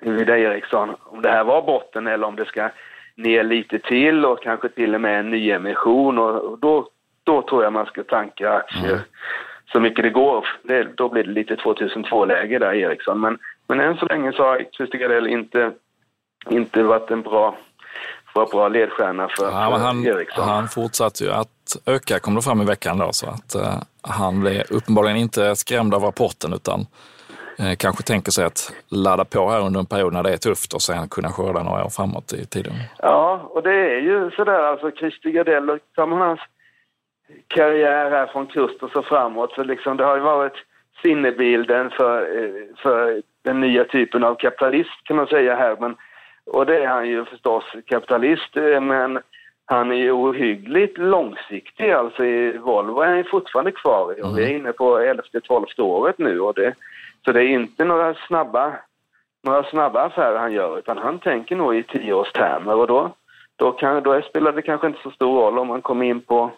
huruvida 0.00 0.38
Ericsson, 0.38 0.94
om 1.04 1.22
det 1.22 1.30
här 1.30 1.44
var 1.44 1.62
botten 1.62 2.06
eller 2.06 2.26
om 2.26 2.36
det 2.36 2.44
ska 2.44 2.70
ner 3.14 3.44
lite 3.44 3.78
till 3.78 4.24
och 4.24 4.42
kanske 4.42 4.68
till 4.68 4.94
och 4.94 5.00
med 5.00 5.20
en 5.20 5.30
nyemission 5.30 6.18
och, 6.18 6.36
och 6.36 6.58
då 6.58 6.88
då 7.24 7.42
tror 7.42 7.64
jag 7.64 7.72
man 7.72 7.86
ska 7.86 8.02
tanka 8.02 8.52
aktier 8.52 8.92
mm. 8.92 9.04
så 9.72 9.80
mycket 9.80 10.04
det 10.04 10.10
går. 10.10 10.46
Det, 10.62 10.96
då 10.96 11.08
blir 11.08 11.24
det 11.24 11.30
lite 11.30 11.54
2002-läge 11.54 12.58
där, 12.58 12.74
Ericsson. 12.74 13.20
Men, 13.20 13.38
men 13.68 13.80
än 13.80 13.96
så 13.96 14.06
länge 14.06 14.32
så 14.32 14.42
har 14.42 14.64
Christer 14.76 14.98
Gardell 14.98 15.26
inte, 15.26 15.72
inte 16.50 16.82
varit 16.82 17.10
en 17.10 17.22
bra, 17.22 17.56
var 18.34 18.46
bra 18.46 18.68
ledstjärna 18.68 19.28
för, 19.28 19.44
ja, 19.44 19.70
för 19.70 19.84
han, 19.84 20.06
Ericsson. 20.06 20.48
Han 20.48 20.68
fortsatte 20.68 21.24
ju 21.24 21.30
att 21.30 21.76
öka, 21.86 22.18
kom 22.18 22.34
det 22.34 22.42
fram 22.42 22.62
i 22.62 22.64
veckan 22.64 22.98
då, 22.98 23.12
så 23.12 23.26
att 23.26 23.56
uh, 23.56 23.82
han 24.02 24.40
blev 24.40 24.62
uppenbarligen 24.70 25.16
inte 25.16 25.56
skrämd 25.56 25.94
av 25.94 26.02
rapporten 26.02 26.52
utan 26.52 26.86
eh, 27.58 27.76
kanske 27.76 28.02
tänker 28.02 28.30
sig 28.32 28.44
att 28.44 28.72
ladda 28.90 29.24
på 29.24 29.50
här 29.50 29.60
under 29.60 29.80
en 29.80 29.86
period 29.86 30.12
när 30.12 30.22
det 30.22 30.32
är 30.32 30.36
tufft 30.36 30.74
och 30.74 30.82
sen 30.82 31.08
kunna 31.08 31.28
skörda 31.28 31.62
några 31.62 31.84
år 31.84 31.90
framåt 31.90 32.32
i 32.32 32.46
tiden. 32.46 32.72
Ja, 32.98 33.50
och 33.50 33.62
det 33.62 33.74
är 33.74 34.00
ju 34.00 34.30
sådär 34.30 34.62
alltså 34.62 34.90
Christer 34.90 35.30
Gardell, 35.30 35.78
hans 35.96 36.40
karriär 37.48 38.10
här 38.10 38.26
från 38.26 38.46
kust 38.46 38.82
och 38.82 38.90
så 38.90 39.02
framåt 39.02 39.52
så 39.52 39.64
liksom 39.64 39.96
det 39.96 40.04
har 40.04 40.16
ju 40.16 40.22
varit 40.22 40.64
sinnebilden 41.02 41.90
för, 41.90 42.20
eh, 42.20 42.76
för 42.76 43.22
den 43.44 43.60
nya 43.60 43.84
typen 43.84 44.24
av 44.24 44.34
kapitalist 44.34 45.04
kan 45.04 45.16
man 45.16 45.26
säga 45.26 45.56
här. 45.56 45.76
Men, 45.80 45.96
och 46.46 46.66
det 46.66 46.82
är 46.82 46.86
han 46.86 47.08
ju 47.08 47.24
förstås, 47.24 47.64
kapitalist, 47.86 48.56
eh, 48.56 48.80
men 48.80 49.20
han 49.64 49.92
är 49.92 49.96
ju 49.96 50.12
ohyggligt 50.12 50.98
långsiktig. 50.98 51.90
Alltså 51.90 52.24
i 52.24 52.58
Volvo 52.58 53.00
är 53.00 53.14
han 53.14 53.24
fortfarande 53.24 53.72
kvar 53.72 54.24
och 54.24 54.38
vi 54.38 54.44
är 54.44 54.56
inne 54.56 54.72
på 54.72 54.98
elfte, 54.98 55.40
tolfte 55.40 55.82
året 55.82 56.18
nu. 56.18 56.40
Och 56.40 56.54
det, 56.54 56.74
så 57.24 57.32
det 57.32 57.44
är 57.44 57.48
inte 57.48 57.84
några 57.84 58.14
snabba, 58.14 58.72
några 59.42 59.64
snabba 59.64 60.02
affärer 60.02 60.38
han 60.38 60.52
gör 60.52 60.78
utan 60.78 60.98
han 60.98 61.18
tänker 61.18 61.56
nog 61.56 61.76
i 61.76 61.82
tioårstermer 61.82 62.74
och 62.74 62.86
då, 62.86 63.10
då, 63.56 63.72
kan, 63.72 64.02
då 64.02 64.22
spelar 64.22 64.52
det 64.52 64.62
kanske 64.62 64.86
inte 64.86 65.02
så 65.02 65.10
stor 65.10 65.40
roll 65.40 65.58
om 65.58 65.68
man 65.68 65.82
kommer 65.82 66.04
in 66.04 66.20
på 66.20 66.50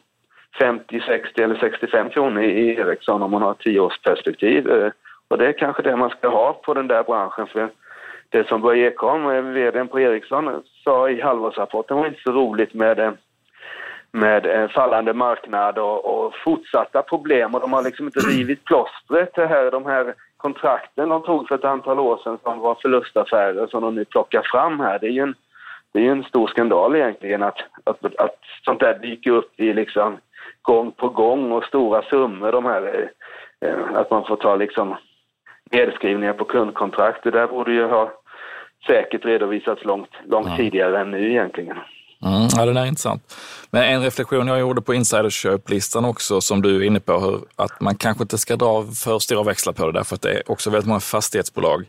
50, 0.58 1.00
60 1.00 1.42
eller 1.42 1.54
65 1.54 2.11
kronor 2.11 2.42
i 2.42 2.76
Ericsson 2.76 3.23
om 3.23 3.30
man 3.30 3.42
har 3.42 3.54
tioårsperspektiv. 3.54 4.70
Eh, 4.70 4.90
och 5.28 5.38
det 5.38 5.46
är 5.46 5.52
kanske 5.52 5.82
det 5.82 5.96
man 5.96 6.11
ska 6.11 6.28
ha 6.28 6.52
på 6.52 6.75
den 6.75 6.88
där 6.88 7.02
branschen. 7.02 7.46
För 7.46 7.70
det 8.28 8.49
som 8.49 8.61
Börje 8.61 8.88
Ekholm, 8.88 9.26
eh, 9.26 9.42
vd 9.42 9.84
på 9.84 10.00
Ericsson, 10.00 10.62
sa 10.84 11.11
i 11.11 11.20
halvårsrapporten 11.20 11.96
var 11.96 12.06
inte 12.06 12.23
så 12.23 12.32
roligt 12.32 12.75
med, 12.75 12.99
eh, 12.99 13.12
med 14.12 14.70
fallande 14.70 15.12
marknad 15.12 15.78
och, 15.78 16.25
och 16.26 16.34
fortsatta 16.44 17.02
problem. 17.02 17.54
Och 17.54 17.61
de 17.61 17.73
har 17.73 17.82
liksom 17.82 18.06
inte 18.06 18.20
rivit 18.20 18.64
plåstret, 18.64 19.34
det 19.34 19.46
här, 19.46 19.70
de 19.70 19.87
här 19.87 20.14
kontrakten 20.37 21.08
de 21.08 21.23
tog 21.23 21.49
för 21.49 21.54
ett 21.54 21.64
antal 21.64 21.99
år 21.99 22.20
sedan 22.25 22.38
som 22.42 22.58
var 22.58 22.75
förlustaffärer 22.82 23.66
som 23.66 23.82
de 23.82 23.94
nu 23.94 24.04
plockar 24.04 24.42
fram 24.44 24.80
här. 24.80 24.99
Det 24.99 25.06
är 25.06 25.11
ju 25.11 25.23
en, 25.23 25.34
det 25.92 26.06
är 26.06 26.11
en 26.11 26.25
stor 26.25 26.46
skandal 26.46 26.96
egentligen 26.96 27.42
att, 27.42 27.58
att, 27.84 28.16
att 28.18 28.38
sånt 28.64 28.80
där 28.80 28.99
dyker 28.99 29.30
upp 29.30 29.61
i 29.61 29.73
liksom 29.73 30.18
gång 30.64 30.92
på 30.92 31.09
gång 31.09 31.52
och 31.52 31.64
stora 31.64 32.02
summor. 32.02 32.52
De 32.52 32.64
här, 32.64 33.11
eh, 33.61 33.97
att 34.00 34.11
man 34.11 34.25
får 34.25 34.37
ta 34.37 34.56
liksom 34.56 34.97
nedskrivningar 35.71 36.33
på 36.33 36.44
kundkontrakt. 36.44 37.25
Det 37.25 37.30
där 37.30 37.47
borde 37.47 37.73
ju 37.73 37.85
ha 37.85 38.12
säkert 38.87 39.25
redovisats 39.25 39.85
långt, 39.85 40.11
långt 40.26 40.49
ja. 40.49 40.56
tidigare 40.56 41.00
än 41.00 41.11
nu 41.11 41.30
egentligen. 41.30 41.76
Mm, 42.25 42.49
ja, 42.56 42.66
den 42.66 42.76
är 42.76 42.87
intressant. 42.87 43.35
Men 43.71 43.83
en 43.83 44.02
reflektion 44.02 44.47
jag 44.47 44.61
gjorde 44.61 44.83
på 44.83 44.94
insiderköplistan 44.94 46.04
också, 46.04 46.40
som 46.40 46.62
du 46.62 46.76
är 46.76 46.83
inne 46.83 47.00
på, 47.00 47.21
hur, 47.21 47.40
att 47.56 47.80
man 47.80 47.97
kanske 47.97 48.23
inte 48.23 48.38
ska 48.38 48.56
dra 48.56 48.83
för 49.04 49.18
stora 49.18 49.42
växlar 49.42 49.73
på 49.73 49.87
det, 49.87 49.92
därför 49.92 50.14
att 50.14 50.23
det 50.23 50.33
är 50.33 50.50
också 50.50 50.71
väldigt 50.71 50.88
många 50.88 51.00
fastighetsbolag 51.00 51.85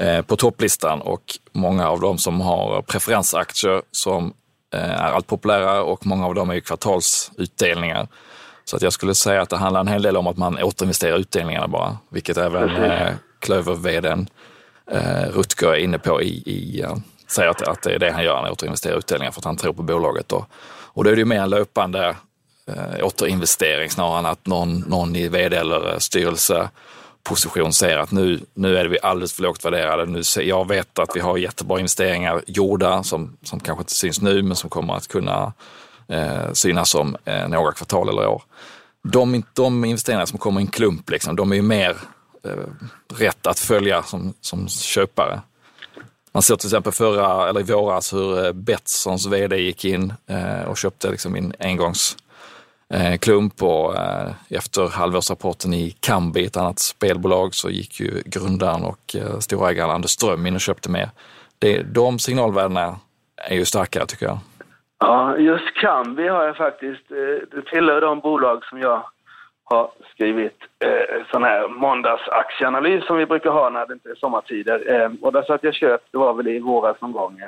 eh, 0.00 0.22
på 0.22 0.36
topplistan 0.36 1.00
och 1.00 1.22
många 1.52 1.88
av 1.88 2.00
dem 2.00 2.18
som 2.18 2.40
har 2.40 2.82
preferensaktier 2.82 3.82
som 3.90 4.34
är 4.78 5.12
allt 5.12 5.26
populärare 5.26 5.80
och 5.80 6.06
många 6.06 6.26
av 6.26 6.34
dem 6.34 6.50
är 6.50 6.60
kvartalsutdelningar. 6.60 8.08
Så 8.64 8.76
att 8.76 8.82
jag 8.82 8.92
skulle 8.92 9.14
säga 9.14 9.42
att 9.42 9.50
det 9.50 9.56
handlar 9.56 9.80
en 9.80 9.88
hel 9.88 10.02
del 10.02 10.16
om 10.16 10.26
att 10.26 10.36
man 10.36 10.62
återinvesterar 10.62 11.18
utdelningarna 11.18 11.68
bara, 11.68 11.98
vilket 12.08 12.36
även 12.36 12.76
eh, 12.76 13.12
Klöver-vdn 13.40 14.26
eh, 14.90 15.28
Rutger 15.34 15.68
är 15.68 15.76
inne 15.76 15.98
på 15.98 16.22
i, 16.22 16.28
i 16.28 16.84
säger 17.32 17.48
att, 17.48 17.62
att 17.62 17.82
det 17.82 17.94
är 17.94 17.98
det 17.98 18.10
han 18.10 18.24
gör, 18.24 18.36
han 18.36 18.52
återinvesterar 18.52 18.98
utdelningar 18.98 19.32
för 19.32 19.40
att 19.40 19.44
han 19.44 19.56
tror 19.56 19.72
på 19.72 19.82
bolaget. 19.82 20.28
Då. 20.28 20.46
Och 20.94 21.04
då 21.04 21.10
är 21.10 21.14
det 21.14 21.20
ju 21.20 21.24
mer 21.24 21.40
en 21.40 21.50
löpande 21.50 22.16
eh, 22.66 23.06
återinvestering 23.06 23.90
snarare 23.90 24.18
än 24.18 24.26
att 24.26 24.46
någon, 24.46 24.78
någon 24.78 25.16
i 25.16 25.28
vd 25.28 25.56
eller 25.56 25.98
styrelse 25.98 26.68
position 27.22 27.72
ser 27.72 27.98
att 27.98 28.10
nu, 28.10 28.40
nu 28.54 28.76
är 28.76 28.84
vi 28.84 28.98
alldeles 29.02 29.32
för 29.32 29.42
lågt 29.42 29.64
värderade. 29.64 30.06
Nu, 30.06 30.22
jag 30.42 30.68
vet 30.68 30.98
att 30.98 31.16
vi 31.16 31.20
har 31.20 31.36
jättebra 31.36 31.78
investeringar 31.78 32.42
gjorda 32.46 33.02
som, 33.02 33.36
som 33.42 33.60
kanske 33.60 33.82
inte 33.82 33.92
syns 33.92 34.20
nu 34.20 34.42
men 34.42 34.56
som 34.56 34.70
kommer 34.70 34.94
att 34.94 35.08
kunna 35.08 35.52
eh, 36.08 36.52
synas 36.52 36.94
om 36.94 37.16
eh, 37.24 37.48
några 37.48 37.72
kvartal 37.72 38.08
eller 38.08 38.26
år. 38.26 38.42
De, 39.02 39.42
de 39.52 39.84
investeringar 39.84 40.26
som 40.26 40.38
kommer 40.38 40.60
i 40.60 40.64
en 40.64 40.70
klump, 40.70 41.10
liksom, 41.10 41.36
de 41.36 41.52
är 41.52 41.56
ju 41.56 41.62
mer 41.62 41.96
eh, 42.44 42.50
rätt 43.14 43.46
att 43.46 43.58
följa 43.58 44.02
som, 44.02 44.34
som 44.40 44.68
köpare. 44.68 45.40
Man 46.32 46.42
såg 46.42 46.58
till 46.58 46.68
exempel 46.68 46.92
förra, 46.92 47.48
eller 47.48 47.60
i 47.60 47.62
våras 47.62 48.12
hur 48.12 48.46
eh, 48.46 48.52
Betssons 48.52 49.26
vd 49.26 49.56
gick 49.56 49.84
in 49.84 50.12
eh, 50.26 50.62
och 50.62 50.76
köpte 50.76 51.10
liksom 51.10 51.36
en 51.36 51.54
engångs 51.58 52.16
eh, 52.16 52.21
Eh, 52.94 53.18
klump 53.18 53.62
och 53.62 53.96
eh, 53.96 54.30
efter 54.50 54.98
halvårsrapporten 54.98 55.72
i 55.74 55.90
Kambi, 56.00 56.46
ett 56.46 56.56
annat 56.56 56.78
spelbolag, 56.78 57.54
så 57.54 57.70
gick 57.70 58.00
ju 58.00 58.22
grundaren 58.24 58.84
och 58.84 59.16
eh, 59.16 59.38
storägaren 59.38 59.90
Anders 59.90 60.10
Ström 60.10 60.46
in 60.46 60.54
och 60.54 60.60
köpte 60.60 60.90
mer. 60.90 61.08
Det, 61.58 61.82
de 61.82 62.18
signalvärdena 62.18 62.96
är 63.36 63.56
ju 63.56 63.64
starkare 63.64 64.06
tycker 64.06 64.26
jag. 64.26 64.38
Ja, 64.98 65.36
just 65.36 65.74
Kambi 65.74 66.28
har 66.28 66.44
jag 66.44 66.56
faktiskt, 66.56 67.08
det 67.50 67.62
tillhör 67.72 68.00
de 68.00 68.20
bolag 68.20 68.64
som 68.64 68.80
jag 68.80 69.02
har 69.64 69.90
skrivit 70.14 70.58
eh, 70.84 71.24
sån 71.32 71.42
här 71.42 71.68
måndagsaktieanalys 71.68 73.06
som 73.06 73.16
vi 73.16 73.26
brukar 73.26 73.50
ha 73.50 73.70
när 73.70 73.86
det 73.86 73.92
inte 73.92 74.10
är 74.10 74.14
sommartider. 74.14 74.94
Eh, 74.94 75.10
och 75.22 75.32
där 75.32 75.42
satt 75.42 75.64
jag 75.64 75.74
köpt, 75.74 76.08
det 76.10 76.18
var 76.18 76.34
väl 76.34 76.48
i 76.48 76.58
våras 76.58 77.00
någon 77.00 77.12
gång. 77.12 77.40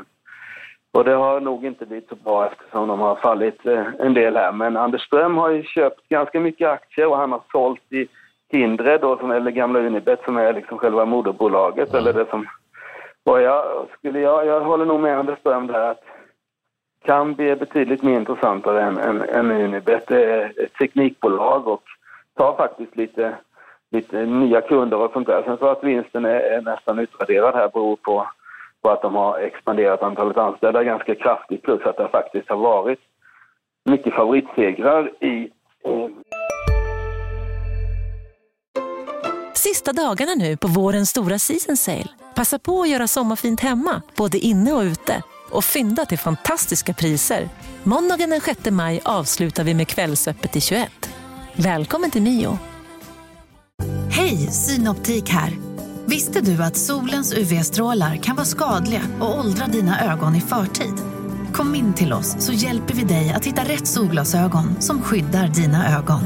Och 0.94 1.04
det 1.04 1.14
har 1.14 1.40
nog 1.40 1.64
inte 1.64 1.86
blivit 1.86 2.08
så 2.08 2.14
bra 2.14 2.46
eftersom 2.46 2.88
de 2.88 3.00
har 3.00 3.16
fallit 3.16 3.66
eh, 3.66 3.86
en 3.98 4.14
del 4.14 4.36
här. 4.36 4.52
Men 4.52 4.76
Anders 4.76 5.02
Ström 5.02 5.36
har 5.36 5.50
ju 5.50 5.62
köpt 5.62 6.08
ganska 6.08 6.40
mycket 6.40 6.68
aktier 6.68 7.06
och 7.06 7.16
han 7.16 7.32
har 7.32 7.40
sålt 7.52 7.92
i 7.92 8.08
Kindred, 8.50 9.00
då, 9.00 9.18
som, 9.18 9.30
eller 9.30 9.50
gamla 9.50 9.78
Unibet, 9.78 10.24
som 10.24 10.36
är 10.36 10.52
liksom 10.52 10.78
själva 10.78 11.04
moderbolaget. 11.04 11.88
Mm. 11.88 11.98
Eller 11.98 12.12
det 12.12 12.30
som, 12.30 12.46
och 13.24 13.40
jag, 13.40 13.86
skulle 13.98 14.20
jag, 14.20 14.46
jag 14.46 14.60
håller 14.60 14.84
nog 14.84 15.00
med 15.00 15.18
Anders 15.18 15.38
Ström 15.38 15.66
där 15.66 15.90
att 15.90 16.04
Kambi 17.04 17.50
är 17.50 17.56
betydligt 17.56 18.02
mer 18.02 18.16
intressantare 18.16 18.82
än, 18.82 18.98
än, 18.98 19.22
än 19.22 19.50
Unibet. 19.50 20.06
Det 20.06 20.24
är 20.24 20.64
ett 20.64 20.74
teknikbolag 20.74 21.68
och 21.68 21.82
tar 22.36 22.56
faktiskt 22.56 22.96
lite, 22.96 23.34
lite 23.90 24.26
nya 24.26 24.60
kunder 24.60 24.98
och 24.98 25.12
sånt 25.12 25.26
där. 25.26 25.42
Sen 25.42 25.56
så 25.58 25.66
att 25.66 25.84
vinsten 25.84 26.24
är, 26.24 26.40
är 26.40 26.62
nästan 26.62 26.98
utraderad 26.98 27.54
här 27.54 27.68
beror 27.68 27.96
på 27.96 28.26
på 28.84 28.90
att 28.90 29.02
de 29.02 29.14
har 29.14 29.38
expanderat 29.38 30.02
antalet 30.02 30.36
anställda 30.36 30.84
ganska 30.84 31.14
kraftigt 31.14 31.62
plus 31.62 31.82
att 31.86 31.96
det 31.96 32.08
faktiskt 32.08 32.48
har 32.48 32.56
varit 32.56 33.00
mycket 33.84 34.14
favoritsegrar 34.14 35.24
i 35.24 35.50
Sista 39.54 39.92
dagarna 39.92 40.34
nu 40.34 40.56
på 40.56 40.68
vårens 40.68 41.10
stora 41.10 41.38
season 41.38 41.76
sale. 41.76 42.08
Passa 42.34 42.58
på 42.58 42.82
att 42.82 42.88
göra 42.88 43.06
sommarfint 43.06 43.60
hemma, 43.60 44.02
både 44.16 44.38
inne 44.38 44.72
och 44.72 44.82
ute. 44.82 45.22
Och 45.50 45.64
fynda 45.64 46.04
till 46.04 46.18
fantastiska 46.18 46.92
priser. 46.94 47.48
Måndagen 47.82 48.30
den 48.30 48.40
6 48.40 48.70
maj 48.70 49.00
avslutar 49.04 49.64
vi 49.64 49.74
med 49.74 49.88
Kvällsöppet 49.88 50.56
i 50.56 50.60
21. 50.60 50.90
Välkommen 51.56 52.10
till 52.10 52.22
Mio. 52.22 52.58
Hej, 54.10 54.36
Synoptik 54.36 55.28
här. 55.28 55.73
Visste 56.08 56.40
du 56.40 56.62
att 56.62 56.76
solens 56.76 57.38
UV-strålar 57.38 58.16
kan 58.23 58.37
vara 58.37 58.44
skadliga 58.44 59.00
och 59.20 59.38
åldra 59.38 59.66
dina 59.76 59.94
ögon 60.12 60.34
i 60.34 60.40
förtid? 60.40 60.96
Kom 61.56 61.75
in 61.75 61.94
till 61.94 62.12
oss 62.12 62.30
så 62.46 62.52
hjälper 62.52 62.94
vi 62.94 63.04
dig 63.14 63.26
att 63.37 63.46
hitta 63.49 63.62
rätt 63.62 63.87
solglasögon 63.87 64.66
som 64.87 64.96
skyddar 65.02 65.46
dina 65.61 65.80
ögon. 65.99 66.23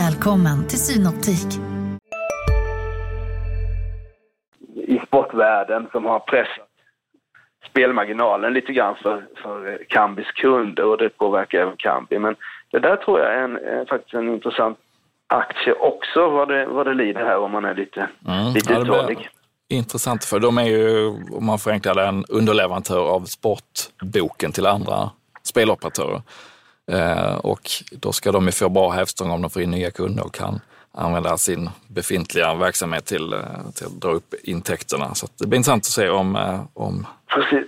Välkommen 0.00 0.58
till 0.68 0.82
Synoptik. 0.86 1.50
I 4.94 4.98
sportvärlden 5.06 5.82
som 5.92 6.04
har 6.04 6.20
pressat 6.20 6.68
spelmarginalen 7.70 8.52
lite 8.52 8.72
grann 8.72 8.96
för, 9.02 9.26
för 9.42 9.84
Kambis 9.88 10.30
kunder 10.32 10.84
och 10.84 10.98
det 10.98 11.08
påverkar 11.08 11.58
även 11.58 11.76
Kambi. 11.76 12.18
Men 12.18 12.36
det 12.70 12.78
där 12.78 12.96
tror 12.96 13.20
jag 13.20 13.34
är 13.34 13.42
en, 13.44 13.56
eh, 13.56 13.86
faktiskt 13.86 14.14
en 14.14 14.34
intressant 14.34 14.78
aktie 15.26 15.72
också 15.72 16.28
vad 16.28 16.48
det, 16.48 16.66
vad 16.66 16.86
det 16.86 16.94
lider 16.94 17.24
här 17.24 17.38
om 17.38 17.52
man 17.52 17.64
är 17.64 17.74
lite, 17.74 18.08
mm. 18.26 18.52
lite 18.52 18.72
ja, 18.72 18.80
uthållig. 18.80 19.28
Intressant 19.68 20.24
för 20.24 20.40
de 20.40 20.58
är 20.58 20.64
ju, 20.64 21.08
om 21.08 21.46
man 21.46 21.58
förenklar 21.58 21.94
det, 21.94 22.06
en 22.06 22.24
underleverantör 22.28 23.08
av 23.08 23.20
sportboken 23.20 24.52
till 24.52 24.66
andra 24.66 25.10
speloperatörer. 25.42 26.22
Eh, 26.92 27.34
och 27.34 27.70
då 27.92 28.12
ska 28.12 28.32
de 28.32 28.46
ju 28.46 28.52
få 28.52 28.68
bra 28.68 28.90
hävstång 28.90 29.30
om 29.30 29.42
de 29.42 29.50
får 29.50 29.62
in 29.62 29.70
nya 29.70 29.90
kunder 29.90 30.24
och 30.24 30.34
kan 30.34 30.60
använda 30.92 31.36
sin 31.36 31.70
befintliga 31.88 32.54
verksamhet 32.54 33.04
till, 33.04 33.32
eh, 33.32 33.40
till 33.74 33.86
att 33.86 34.00
dra 34.00 34.08
upp 34.08 34.34
intäkterna. 34.42 35.14
Så 35.14 35.26
det 35.38 35.46
blir 35.46 35.56
intressant 35.56 35.80
att 35.80 35.84
se 35.84 36.08
om, 36.08 36.36
eh, 36.36 36.60
om 36.74 37.06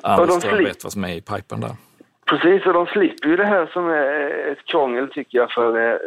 Anders 0.03 0.45
vet 0.45 0.85
vad 0.85 0.93
som 0.93 1.05
är 1.05 1.15
i 1.15 1.21
pipen 1.21 1.61
där. 1.61 1.77
Precis, 2.26 2.66
och 2.66 2.73
de 2.73 2.87
slipper 2.87 3.28
ju 3.28 3.37
det 3.37 3.45
här 3.45 3.66
som 3.73 3.88
är 3.88 4.49
ett 4.52 4.64
krångel 4.64 5.09
tycker 5.09 5.38
jag 5.38 5.50
för 5.50 5.92
eh, 5.92 5.99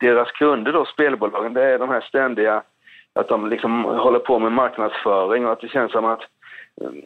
deras 0.00 0.30
kunder 0.32 0.72
då, 0.72 0.84
spelbolagen. 0.84 1.54
Det 1.54 1.64
är 1.64 1.78
de 1.78 1.88
här 1.88 2.00
ständiga, 2.00 2.62
att 3.12 3.28
de 3.28 3.48
liksom 3.48 3.84
håller 3.84 4.18
på 4.18 4.38
med 4.38 4.52
marknadsföring 4.52 5.46
och 5.46 5.52
att 5.52 5.60
det 5.60 5.68
känns 5.68 5.92
som 5.92 6.04
att 6.04 6.22
mm, 6.80 7.02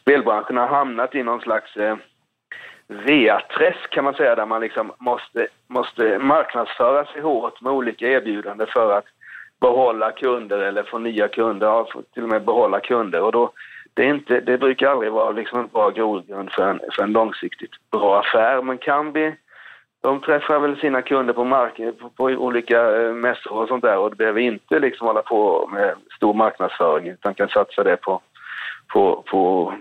spelbranschen 0.00 0.56
har 0.56 0.66
hamnat 0.66 1.14
i 1.14 1.22
någon 1.22 1.40
slags 1.40 1.76
eh, 1.76 1.96
reaträsk 2.88 3.90
kan 3.90 4.04
man 4.04 4.14
säga, 4.14 4.34
där 4.34 4.46
man 4.46 4.60
liksom 4.60 4.92
måste, 4.98 5.46
måste 5.66 6.18
marknadsföra 6.18 7.04
sig 7.04 7.20
hårt 7.20 7.60
med 7.60 7.72
olika 7.72 8.08
erbjudanden 8.08 8.66
för 8.66 8.98
att 8.98 9.06
behålla 9.60 10.12
kunder 10.12 10.58
eller 10.58 10.82
få 10.82 10.98
nya 10.98 11.28
kunder, 11.28 11.66
ja, 11.66 11.88
till 12.14 12.22
och 12.22 12.28
med 12.28 12.44
behålla 12.44 12.80
kunder. 12.80 13.20
Och 13.22 13.32
då, 13.32 13.52
det, 13.94 14.02
är 14.02 14.14
inte, 14.14 14.40
det 14.40 14.58
brukar 14.58 14.86
aldrig 14.90 15.12
vara 15.12 15.30
liksom 15.30 15.58
en 15.58 15.68
bra 15.68 15.90
grogrund 15.90 16.50
för 16.52 16.70
en, 16.70 16.80
för 16.92 17.02
en 17.02 17.12
långsiktigt 17.12 17.70
bra 17.90 18.20
affär. 18.20 18.62
Men 18.62 18.78
Kambi, 18.78 19.34
de 20.02 20.20
träffar 20.20 20.58
väl 20.58 20.80
sina 20.80 21.02
kunder 21.02 21.34
på, 21.34 21.44
mark, 21.44 21.76
på, 22.00 22.08
på 22.10 22.24
olika 22.24 23.00
eh, 23.00 23.12
mässor 23.14 23.52
och 23.52 23.68
sånt 23.68 23.82
där 23.82 23.98
och 23.98 24.10
behöver 24.10 24.40
inte 24.40 24.78
liksom 24.78 25.06
hålla 25.06 25.22
på 25.22 25.70
med 25.72 25.94
stor 26.16 26.34
marknadsföring 26.34 27.08
utan 27.08 27.34
kan 27.34 27.48
satsa 27.48 27.84
det 27.84 27.96
på, 27.96 28.20
på, 28.92 29.24
på, 29.30 29.74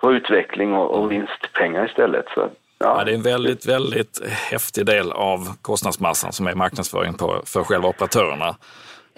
på 0.00 0.12
utveckling 0.12 0.74
och, 0.74 0.90
och 0.90 1.12
vinstpengar 1.12 1.86
istället. 1.86 2.24
Så, 2.34 2.40
ja. 2.40 2.48
ja. 2.78 3.04
det 3.04 3.10
är 3.10 3.14
en 3.14 3.22
väldigt, 3.22 3.68
väldigt 3.68 4.26
häftig 4.50 4.86
del 4.86 5.12
av 5.12 5.38
kostnadsmassan 5.62 6.32
som 6.32 6.46
är 6.46 6.54
marknadsföring 6.54 7.14
på, 7.14 7.42
för 7.46 7.64
själva 7.64 7.88
operatörerna. 7.88 8.56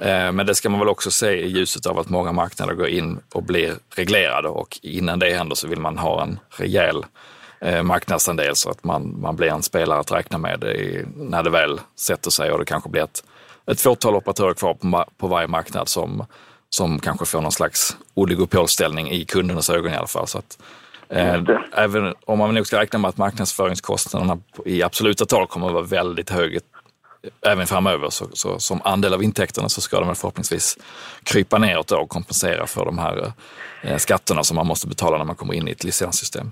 Eh, 0.01 0.33
men 0.33 0.47
det 0.47 0.55
ska 0.55 0.69
man 0.69 0.81
väl 0.81 0.89
också 0.89 1.11
se 1.11 1.31
i 1.31 1.49
ljuset 1.49 1.87
av 1.87 1.99
att 1.99 2.09
många 2.09 2.33
marknader 2.33 2.75
går 2.75 2.89
in 2.89 3.21
och 3.33 3.43
blir 3.43 3.75
reglerade 3.97 4.49
och 4.49 4.79
innan 4.83 5.19
det 5.19 5.35
händer 5.35 5.57
så 5.57 5.69
vill 5.69 5.81
man 5.81 5.99
ha 5.99 6.23
en 6.23 6.39
rejäl 6.51 7.05
eh, 7.61 7.83
marknadsandel 7.83 8.57
så 8.57 8.71
att 8.71 8.85
man, 8.85 9.21
man 9.21 9.37
blir 9.37 9.49
en 9.49 9.63
spelare 9.63 10.01
att 10.01 10.13
räkna 10.13 10.39
med 10.39 10.65
när 11.17 11.43
det 11.43 11.51
väl 11.51 11.81
sätter 12.01 12.31
sig 12.31 12.51
och 12.51 12.59
det 12.59 12.65
kanske 12.65 12.89
blir 12.89 13.03
ett, 13.03 13.25
ett 13.71 13.81
fåtal 13.81 14.15
operatörer 14.15 14.55
kvar 14.55 14.75
på, 14.75 15.05
på 15.17 15.27
varje 15.27 15.49
marknad 15.49 15.89
som, 15.89 16.27
som 16.71 16.99
kanske 16.99 17.27
får 17.27 17.41
någon 17.41 17.53
slags 17.53 17.97
oligopolställning 18.15 19.11
i 19.11 19.25
kundernas 19.25 19.71
ögon 19.71 19.93
i 19.93 19.97
alla 19.97 20.07
fall. 20.07 20.27
Så 20.27 20.39
att, 20.39 20.59
eh, 21.09 21.43
även 21.73 22.15
om 22.25 22.39
man 22.39 22.55
nog 22.55 22.67
ska 22.67 22.81
räkna 22.81 22.99
med 22.99 23.09
att 23.09 23.17
marknadsföringskostnaderna 23.17 24.39
i 24.65 24.83
absoluta 24.83 25.27
tal 25.27 25.47
kommer 25.47 25.67
att 25.67 25.73
vara 25.73 25.85
väldigt 25.85 26.31
höga 26.31 26.61
även 27.47 27.66
framöver 27.66 28.11
så, 28.11 28.25
så, 28.33 28.59
som 28.59 28.81
andel 28.85 29.14
av 29.14 29.23
intäkterna 29.23 29.69
så 29.69 29.81
ska 29.81 30.00
de 30.00 30.14
förhoppningsvis 30.14 30.78
krypa 31.25 31.59
neråt 31.59 31.93
och 31.93 32.09
kompensera 32.09 32.66
för 32.66 32.85
de 32.85 32.99
här 32.99 33.33
eh, 33.83 33.97
skatterna 33.97 34.43
som 34.43 34.57
man 34.57 34.66
måste 34.66 34.88
betala 34.88 35.19
när 35.19 35.25
man 35.25 35.37
kommer 35.37 35.54
in 35.54 35.69
i 35.69 35.71
ett 35.71 35.85
licenssystem. 35.85 36.47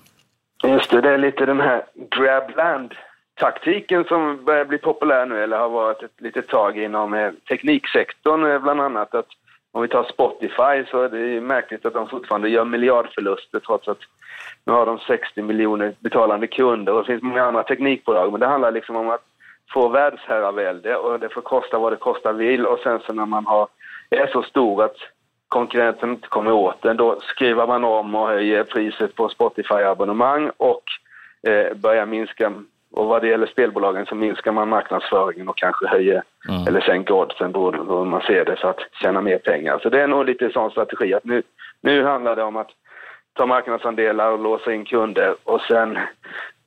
Just 0.64 0.90
det, 0.90 1.00
det 1.00 1.10
är 1.10 1.18
lite 1.18 1.46
den 1.46 1.60
här 1.60 1.84
grabland 2.10 2.94
taktiken 3.34 4.04
som 4.04 4.44
börjar 4.44 4.64
bli 4.64 4.78
populär 4.78 5.26
nu 5.26 5.42
eller 5.42 5.58
har 5.58 5.68
varit 5.68 6.02
ett 6.02 6.20
litet 6.20 6.48
tag 6.48 6.78
inom 6.78 7.14
eh, 7.14 7.32
tekniksektorn 7.48 8.44
eh, 8.50 8.58
bland 8.58 8.80
annat. 8.80 9.14
Att 9.14 9.28
om 9.72 9.82
vi 9.82 9.88
tar 9.88 10.04
Spotify 10.04 10.90
så 10.90 11.02
är 11.02 11.08
det 11.08 11.40
märkligt 11.40 11.86
att 11.86 11.92
de 11.92 12.08
fortfarande 12.08 12.48
gör 12.48 12.64
miljardförluster 12.64 13.60
trots 13.60 13.88
att 13.88 13.98
nu 14.64 14.72
har 14.72 14.86
de 14.86 14.98
60 14.98 15.42
miljoner 15.42 15.94
betalande 16.00 16.46
kunder 16.46 16.92
och 16.92 17.00
det 17.00 17.06
finns 17.06 17.22
många 17.22 17.44
andra 17.44 17.62
teknikbolag. 17.62 18.32
Men 18.32 18.40
det 18.40 18.46
handlar 18.46 18.72
liksom 18.72 18.96
om 18.96 19.08
att 19.08 19.24
få 19.72 19.88
världsherravälde 19.88 20.96
och 20.96 21.20
det 21.20 21.28
får 21.28 21.42
kosta 21.42 21.78
vad 21.78 21.92
det 21.92 21.96
kosta 21.96 22.32
vill 22.32 22.66
och 22.66 22.78
sen 22.78 23.00
så 23.06 23.12
när 23.12 23.26
man 23.26 23.46
har, 23.46 23.68
är 24.10 24.26
så 24.26 24.42
stor 24.42 24.84
att 24.84 24.96
konkurrenten 25.48 26.10
inte 26.10 26.28
kommer 26.28 26.52
åt 26.52 26.82
den, 26.82 26.96
då 26.96 27.20
skriver 27.20 27.66
man 27.66 27.84
om 27.84 28.14
och 28.14 28.28
höjer 28.28 28.64
priset 28.64 29.14
på 29.14 29.28
Spotify-abonnemang 29.28 30.50
och 30.56 30.82
eh, 31.48 31.74
börjar 31.76 32.06
minska 32.06 32.52
och 32.92 33.06
vad 33.06 33.22
det 33.22 33.28
gäller 33.28 33.46
spelbolagen 33.46 34.06
så 34.06 34.14
minskar 34.14 34.52
man 34.52 34.68
marknadsföringen 34.68 35.48
och 35.48 35.56
kanske 35.56 35.86
höjer 35.86 36.22
mm. 36.48 36.66
eller 36.66 36.80
sänker 36.80 37.14
oddsen 37.14 37.52
beroende 37.52 37.84
på 37.84 37.98
hur 37.98 38.04
man 38.04 38.20
ser 38.20 38.44
det 38.44 38.56
för 38.56 38.70
att 38.70 38.80
tjäna 39.02 39.20
mer 39.20 39.38
pengar. 39.38 39.78
Så 39.82 39.88
det 39.88 40.00
är 40.00 40.06
nog 40.06 40.24
lite 40.26 40.50
sån 40.50 40.70
strategi 40.70 41.14
att 41.14 41.24
nu, 41.24 41.42
nu 41.80 42.04
handlar 42.04 42.36
det 42.36 42.42
om 42.42 42.56
att 42.56 42.70
ta 43.32 43.46
marknadsandelar 43.46 44.30
och 44.30 44.38
låsa 44.38 44.72
in 44.72 44.84
kunder 44.84 45.34
och 45.44 45.60
sen 45.60 45.98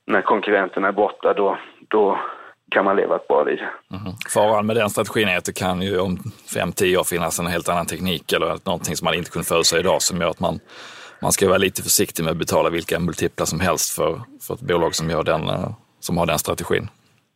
när 0.06 0.20
konkurrenterna 0.20 0.88
är 0.88 0.92
borta 0.92 1.32
då, 1.32 1.58
då 1.88 2.18
kan 2.76 2.84
man 2.84 2.96
leva 2.96 3.16
ett 3.16 3.28
bra 3.28 3.42
liv. 3.44 3.58
Mm. 3.90 4.12
Faran 4.34 4.66
med 4.66 4.76
den 4.76 4.90
strategin 4.90 5.28
är 5.28 5.36
att 5.36 5.44
det 5.44 5.58
kan 5.64 5.82
ju 5.82 6.00
om 6.00 6.18
5-10 6.56 6.96
år 6.96 7.04
finnas 7.04 7.38
en 7.38 7.46
helt 7.46 7.68
annan 7.68 7.86
teknik 7.86 8.32
eller 8.32 8.46
någonting 8.64 8.96
som 8.96 9.04
man 9.04 9.14
inte 9.14 9.30
kunde 9.30 9.48
förutse 9.48 9.78
idag 9.78 10.02
som 10.02 10.20
gör 10.20 10.30
att 10.30 10.40
man, 10.40 10.60
man 11.22 11.32
ska 11.32 11.48
vara 11.48 11.58
lite 11.58 11.82
försiktig 11.82 12.24
med 12.24 12.30
att 12.30 12.36
betala 12.36 12.70
vilka 12.70 13.00
multiplar 13.00 13.46
som 13.46 13.60
helst 13.60 13.96
för, 13.96 14.20
för 14.46 14.54
ett 14.54 14.60
bolag 14.60 14.94
som, 14.94 15.10
gör 15.10 15.24
den, 15.24 15.42
eh, 15.48 15.70
som 16.00 16.18
har 16.18 16.26
den 16.26 16.38
strategin. 16.38 16.88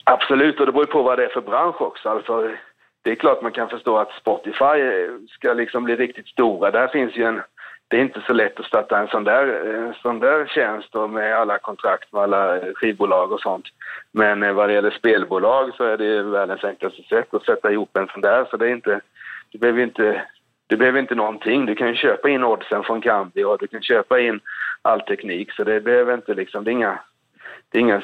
Absolut, 0.05 0.61
och 0.61 0.67
det 0.67 0.73
beror 0.73 0.87
på 0.97 1.03
vad 1.03 1.19
det 1.19 1.25
är 1.25 1.29
för 1.29 1.41
bransch 1.41 1.81
också. 1.83 2.09
Alltså, 2.09 2.35
det 3.03 3.11
är 3.11 3.15
klart 3.15 3.43
man 3.43 3.53
kan 3.53 3.69
förstå 3.69 3.99
att 3.99 4.13
Spotify 4.21 4.79
ska 5.37 5.53
liksom 5.53 5.85
bli 5.85 5.97
riktigt 5.97 6.29
stora. 6.29 6.71
Där 6.71 6.89
finns 6.89 7.17
ju 7.17 7.25
en 7.25 7.41
det 7.91 7.97
är 7.97 8.01
inte 8.01 8.23
så 8.27 8.33
lätt 8.33 8.61
att 8.61 8.67
starta 8.67 8.99
en 8.99 9.09
sån 9.09 9.25
där, 9.25 9.47
en 9.75 9.95
sån 9.95 10.21
där 10.21 10.47
tjänst 10.47 10.95
med 11.11 11.35
alla 11.35 11.59
kontrakt 11.59 12.13
med 12.13 12.23
alla 12.23 12.61
skivbolag 12.75 13.33
och 13.33 13.41
sånt. 13.41 13.65
Men 14.13 14.43
eh, 14.43 14.53
vad 14.53 14.69
det 14.69 14.73
gäller 14.73 14.91
spelbolag 14.91 15.75
så 15.77 15.85
är 15.85 15.99
det 15.99 16.23
världens 16.23 16.65
enklaste 16.65 17.03
sätt 17.03 17.35
att 17.35 17.45
sätta 17.45 17.73
ihop 17.73 17.97
en 17.97 18.09
sån 18.09 18.21
där. 18.21 18.47
Så 18.51 18.57
det 18.57 18.67
är 18.67 18.73
inte, 18.73 19.01
du 19.51 19.59
behöver 19.59 19.83
inte, 19.83 20.23
du 20.67 20.77
behöver 20.77 21.01
inte 21.01 21.15
någonting. 21.15 21.67
Du 21.67 21.75
kan 21.75 21.89
ju 21.89 21.95
köpa 21.95 22.29
in 22.29 22.45
oddsen 22.45 22.83
från 22.83 23.01
Kambi 23.01 23.45
och 23.45 23.59
du 23.59 23.67
kan 23.67 23.83
köpa 23.83 24.21
in 24.21 24.41
all 24.83 25.01
teknik. 25.01 25.53
Så 25.53 25.65
det 25.65 25.81
behöver 25.81 26.15
inte 26.15 26.35
liksom, 26.35 26.65
det 26.65 26.71
är 26.71 26.73
inga, 26.73 26.99
det, 27.71 27.79
är 27.79 27.83
inga, 27.83 28.03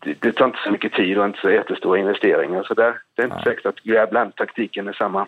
det 0.00 0.32
tar 0.32 0.46
inte 0.46 0.62
så 0.64 0.70
mycket 0.70 0.92
tid 0.92 1.18
och 1.18 1.24
inte 1.24 1.40
så 1.40 1.50
jättestora 1.50 1.98
investeringar. 1.98 2.62
Så 2.62 2.74
där, 2.74 3.00
det 3.14 3.22
är 3.22 3.26
inte 3.26 3.42
säkert 3.44 3.66
att 3.66 3.80
grab-land-taktiken 3.80 4.88
är 4.88 4.92
samma. 4.92 5.26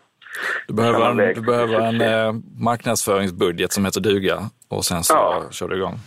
Du 0.67 0.75
behöver 0.75 1.11
en, 1.11 1.35
du 1.35 1.41
behöver 1.41 1.81
en 1.81 2.01
eh, 2.01 2.33
marknadsföringsbudget 2.59 3.73
som 3.73 3.85
heter 3.85 4.01
duga 4.01 4.51
och 4.69 4.85
sen 4.85 5.05
så 5.05 5.15
ja. 5.15 5.43
kör 5.51 5.69
du 5.69 5.77
igång. 5.77 5.99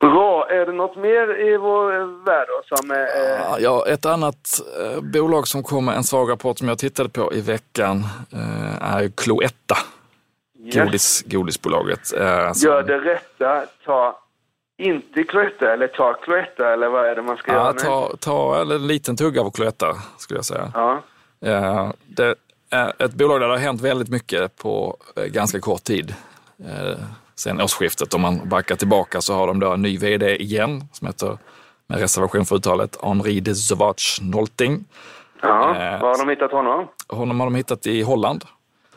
Bra. 0.00 0.46
Är 0.50 0.66
det 0.66 0.72
något 0.72 0.96
mer 0.96 1.40
i 1.40 1.56
vår 1.56 2.24
värld 2.24 2.48
som 2.66 2.90
är... 2.90 2.96
Eh... 2.96 3.62
Ja, 3.62 3.86
ett 3.86 4.06
annat 4.06 4.60
eh, 4.80 5.00
bolag 5.02 5.48
som 5.48 5.62
kom 5.62 5.84
med 5.84 5.96
en 5.96 6.04
svag 6.04 6.30
rapport 6.30 6.58
som 6.58 6.68
jag 6.68 6.78
tittade 6.78 7.08
på 7.08 7.32
i 7.32 7.40
veckan 7.40 8.04
eh, 8.32 8.94
är 8.94 9.08
Cloetta. 9.08 9.76
Yes. 10.64 10.74
Godis, 10.74 11.22
godisbolaget. 11.26 12.12
Eh, 12.18 12.52
som... 12.52 12.70
Gör 12.70 12.82
det 12.82 12.98
rätta. 12.98 13.62
Ta 13.84 14.18
inte 14.78 15.22
Cloetta 15.22 15.72
eller 15.72 15.88
ta 15.88 16.14
Cloetta 16.14 16.72
eller 16.72 16.88
vad 16.88 17.06
är 17.06 17.14
det 17.14 17.22
man 17.22 17.36
ska 17.36 17.52
ja, 17.52 17.58
göra 17.58 17.72
nu? 17.72 17.78
Ta, 17.78 18.16
ta 18.20 18.60
en 18.60 18.86
liten 18.86 19.16
tugga 19.16 19.40
av 19.40 19.50
Cloetta 19.50 19.94
skulle 20.18 20.38
jag 20.38 20.44
säga. 20.44 20.72
Ja. 20.74 21.02
Eh, 21.44 21.90
det 22.06 22.34
är 22.70 22.92
ett 23.02 23.14
bolag 23.14 23.40
där 23.40 23.48
det 23.48 23.54
har 23.54 23.58
hänt 23.58 23.80
väldigt 23.80 24.08
mycket 24.08 24.56
på 24.56 24.96
eh, 25.16 25.24
ganska 25.24 25.60
kort 25.60 25.84
tid. 25.84 26.14
Eh, 26.64 26.98
sen 27.34 27.60
årsskiftet. 27.60 28.14
Om 28.14 28.20
man 28.20 28.48
backar 28.48 28.76
tillbaka 28.76 29.20
så 29.20 29.34
har 29.34 29.46
de 29.46 29.60
då 29.60 29.72
en 29.72 29.82
ny 29.82 29.98
vd 29.98 30.36
igen 30.36 30.84
som 30.92 31.06
heter, 31.06 31.38
med 31.86 31.98
reservation 31.98 32.46
för 32.46 32.56
uttalet, 32.56 32.96
Henri 33.02 33.40
de 33.40 33.54
Zovac 33.54 34.18
Nolting. 34.20 34.84
Ja, 35.42 35.48
var 36.02 36.08
har 36.08 36.18
de 36.18 36.30
hittat 36.30 36.52
honom? 36.52 36.88
Honom 37.08 37.40
har 37.40 37.46
de 37.46 37.54
hittat 37.54 37.86
i 37.86 38.02
Holland. 38.02 38.44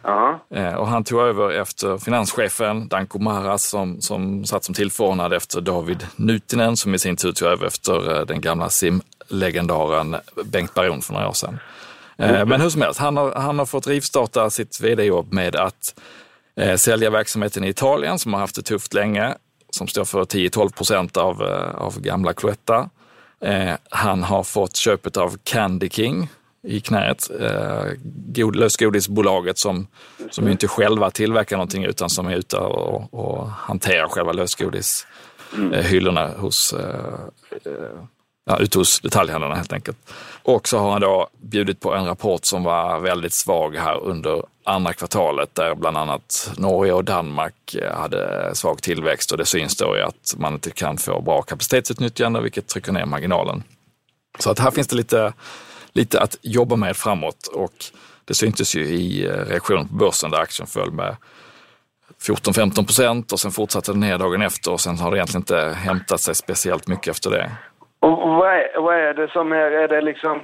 Ja. 0.02 0.40
Och 0.78 0.88
han 0.88 1.04
tog 1.04 1.22
över 1.22 1.52
efter 1.52 1.98
finanschefen 1.98 2.88
Danko 2.88 3.20
Maras 3.20 3.64
som, 3.64 4.02
som 4.02 4.46
satt 4.46 4.64
som 4.64 4.76
tillförordnad 4.76 5.34
efter 5.34 5.62
David 5.62 6.08
Nutinen 6.16 6.78
som 6.78 6.96
i 6.96 7.00
sin 7.00 7.16
tur 7.16 7.32
tog 7.32 7.48
över 7.48 7.68
efter 7.68 8.26
den 8.26 8.42
gamla 8.42 8.70
simlegendaren 8.70 10.16
Bengt 10.46 10.74
Baron 10.74 11.02
för 11.02 11.14
några 11.14 11.30
år 11.30 11.34
sedan. 11.34 11.60
Mm. 12.30 12.50
Men 12.50 12.62
hur 12.62 12.70
som 12.70 12.82
helst, 12.82 13.00
han 13.00 13.18
har, 13.18 13.32
han 13.32 13.60
har 13.60 13.66
fått 13.66 13.88
rivstarta 13.88 14.50
sitt 14.50 14.82
vd-jobb 14.82 15.34
med 15.34 15.56
att 15.56 16.00
eh, 16.56 16.76
sälja 16.76 17.10
verksamheten 17.10 17.64
i 17.64 17.70
Italien 17.70 18.20
som 18.20 18.34
har 18.34 18.40
haft 18.40 18.56
det 18.56 18.62
tufft 18.62 18.94
länge, 18.94 19.34
som 19.70 19.88
står 19.88 20.06
för 20.06 20.24
10-12 20.24 20.74
procent 20.74 21.18
av, 21.18 21.42
eh, 21.42 21.76
av 21.76 22.02
gamla 22.02 22.34
Cloetta. 22.34 22.90
Eh, 23.42 23.74
han 23.90 24.24
har 24.24 24.44
fått 24.44 24.76
köpet 24.76 25.18
av 25.18 25.38
Candy 25.44 25.90
King 25.90 26.30
i 26.68 26.82
knät, 26.82 27.30
eh, 27.40 27.86
god, 28.36 28.56
lösgodisbolaget 28.56 29.58
som, 29.58 29.88
som 30.30 30.48
inte 30.48 30.68
själva 30.68 31.12
tillverkar 31.12 31.58
någonting 31.58 31.84
utan 31.84 32.10
som 32.10 32.28
är 32.28 32.36
ute 32.36 32.58
och, 32.58 33.14
och 33.14 33.50
hanterar 33.50 34.08
själva 34.08 34.32
lösgodishyllorna 34.32 36.28
hos 36.38 36.74
eh, 36.74 37.14
eh 37.66 37.72
ja, 38.46 38.60
ute 38.60 38.78
hos 38.78 39.00
detaljhandlarna 39.00 39.56
helt 39.56 39.74
enkelt. 39.74 39.98
Och 40.44 40.68
så 40.68 40.78
har 40.78 40.92
han 40.92 41.02
då 41.02 41.28
bjudit 41.42 41.80
på 41.80 41.94
en 41.94 42.06
rapport 42.06 42.46
som 42.46 42.64
var 42.64 43.00
väldigt 43.00 43.34
svag 43.34 43.76
här 43.76 44.04
under 44.04 44.44
andra 44.64 44.94
kvartalet 44.94 45.56
där 45.56 45.76
bland 45.76 45.98
annat 45.98 46.52
Norge 46.58 46.94
och 46.94 47.04
Danmark 47.04 47.76
eh, 47.76 47.98
hade 47.98 48.52
svag 48.56 48.82
tillväxt 48.82 49.32
och 49.32 49.38
det 49.38 49.46
syns 49.46 49.78
då 49.78 49.98
i 49.98 50.02
att 50.02 50.34
man 50.38 50.54
inte 50.54 50.72
kan 50.72 50.98
få 50.98 51.22
bra 51.22 51.42
kapacitetsutnyttjande 51.42 52.42
vilket 52.42 52.68
trycker 52.68 52.92
ner 52.92 53.06
marginalen. 53.06 53.64
Så 54.40 54.52
att 54.52 54.60
här 54.60 54.72
finns 54.72 54.88
det 54.88 54.96
lite, 54.96 55.34
lite 55.94 56.20
att 56.20 56.38
jobba 56.42 56.76
med 56.76 56.98
framåt 56.98 57.48
och 57.48 57.74
det 58.26 58.34
syntes 58.34 58.76
ju 58.76 58.86
i 58.86 59.26
eh, 59.26 59.30
reaktionen 59.30 59.88
på 59.88 59.94
börsen 59.94 60.32
där 60.32 60.40
aktien 60.40 60.68
föll 60.68 60.92
med 60.92 61.16
14-15 62.22 62.86
procent 62.86 63.32
och 63.32 63.40
sen 63.40 63.52
fortsatte 63.52 63.92
den 63.92 64.00
ner 64.00 64.18
dagen 64.18 64.42
efter 64.42 64.72
och 64.72 64.82
sen 64.82 65.00
har 65.00 65.12
det 65.12 65.18
egentligen 65.18 65.42
inte 65.42 65.78
hämtat 65.78 66.22
sig 66.22 66.36
speciellt 66.36 66.88
mycket 66.88 67.08
efter 67.08 67.30
det. 67.30 67.52
Och 68.04 68.30
vad 68.30 68.54
är, 68.54 68.82
vad 68.82 68.96
är 68.96 69.14
det 69.14 69.32
som 69.32 69.52
är, 69.52 69.72
är 69.72 69.88
det 69.88 70.02
liksom, 70.02 70.40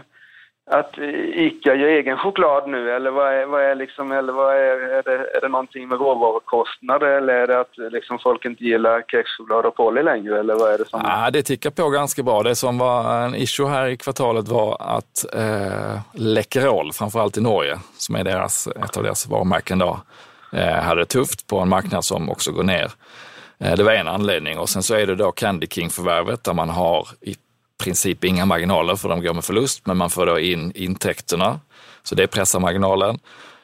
att 0.71 0.97
ICA 1.33 1.75
gör 1.75 1.87
egen 1.87 2.17
choklad 2.17 2.69
nu 2.69 2.91
eller 2.91 3.11
vad 3.11 3.33
är, 3.33 3.45
vad 3.45 3.61
är 3.61 3.75
liksom, 3.75 4.11
eller 4.11 4.33
vad 4.33 4.55
är, 4.55 4.77
är 4.97 5.03
det, 5.03 5.37
är 5.37 5.41
det 5.41 5.47
någonting 5.47 5.87
med 5.87 5.99
råvarukostnader 5.99 7.07
eller 7.07 7.33
är 7.33 7.47
det 7.47 7.59
att 7.59 7.77
liksom 7.77 8.19
folk 8.19 8.45
inte 8.45 8.63
gillar 8.63 9.03
kexchoklad 9.07 9.65
och 9.65 9.75
Polly 9.75 10.03
längre 10.03 10.39
eller 10.39 10.53
vad 10.53 10.73
är 10.73 10.77
det 10.77 10.85
som? 10.85 11.01
Ja, 11.03 11.29
det 11.31 11.43
tickar 11.43 11.69
på 11.69 11.89
ganska 11.89 12.23
bra. 12.23 12.43
Det 12.43 12.55
som 12.55 12.77
var 12.77 13.23
en 13.25 13.35
issue 13.35 13.67
här 13.67 13.87
i 13.87 13.97
kvartalet 13.97 14.47
var 14.47 14.77
att 14.79 15.35
eh, 15.35 15.99
Läkerol, 16.13 16.93
framförallt 16.93 17.37
i 17.37 17.41
Norge, 17.41 17.77
som 17.97 18.15
är 18.15 18.23
deras, 18.23 18.67
ett 18.67 18.97
av 18.97 19.03
deras 19.03 19.27
varumärken 19.27 19.79
då, 19.79 19.99
eh, 20.53 20.83
hade 20.83 21.01
det 21.01 21.05
tufft 21.05 21.47
på 21.47 21.59
en 21.59 21.69
marknad 21.69 22.05
som 22.05 22.29
också 22.29 22.51
går 22.51 22.63
ner. 22.63 22.91
Eh, 23.59 23.75
det 23.75 23.83
var 23.83 23.91
en 23.91 24.07
anledning 24.07 24.59
och 24.59 24.69
sen 24.69 24.83
så 24.83 24.95
är 24.95 25.07
det 25.07 25.15
då 25.15 25.31
Candy 25.31 25.67
King-förvärvet 25.67 26.43
där 26.43 26.53
man 26.53 26.69
har 26.69 27.07
i 27.21 27.35
princip 27.83 28.23
inga 28.23 28.45
marginaler 28.45 28.95
för 28.95 29.09
de 29.09 29.21
går 29.23 29.33
med 29.33 29.43
förlust, 29.43 29.85
men 29.85 29.97
man 29.97 30.09
får 30.09 30.25
då 30.25 30.39
in 30.39 30.71
intäkterna. 30.75 31.59
Så 32.03 32.15
det 32.15 32.27
pressar 32.27 32.59
marginalen. 32.59 33.19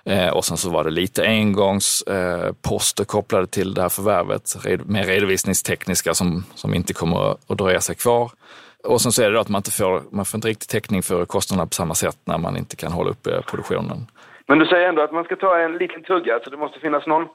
Eh, 0.06 0.30
och 0.30 0.46
sen 0.46 0.58
så 0.58 0.70
var 0.70 0.84
det 0.84 0.90
lite 0.90 1.24
engångsposter 1.28 3.04
eh, 3.04 3.06
kopplade 3.06 3.48
till 3.48 3.74
det 3.74 3.82
här 3.82 3.90
förvärvet, 3.90 4.66
red, 4.66 4.90
mer 4.90 5.04
redovisningstekniska 5.04 6.14
som, 6.14 6.44
som 6.56 6.74
inte 6.74 6.94
kommer 6.94 7.32
att 7.32 7.58
dröja 7.58 7.82
sig 7.82 7.96
kvar. 7.96 8.32
Och 8.84 9.02
sen 9.02 9.12
så 9.12 9.22
är 9.22 9.30
det 9.30 9.36
då 9.36 9.40
att 9.40 9.50
man 9.50 9.60
inte 9.60 9.72
får, 9.72 10.04
man 10.12 10.26
får 10.26 10.38
inte 10.38 10.48
riktigt 10.48 10.70
täckning 10.70 11.04
för 11.04 11.26
kostnaderna 11.26 11.68
på 11.68 11.74
samma 11.74 11.96
sätt 11.96 12.18
när 12.26 12.38
man 12.38 12.58
inte 12.58 12.76
kan 12.76 12.92
hålla 12.92 13.10
uppe 13.10 13.42
produktionen. 13.42 14.08
Men 14.48 14.60
du 14.60 14.66
säger 14.66 14.90
ändå 14.90 15.02
att 15.02 15.12
man 15.12 15.24
ska 15.24 15.36
ta 15.36 15.60
en 15.60 15.78
liten 15.78 16.04
tugga, 16.04 16.40
så 16.44 16.50
det 16.50 16.58
måste 16.58 16.80
finnas 16.80 17.08
någon 17.08 17.28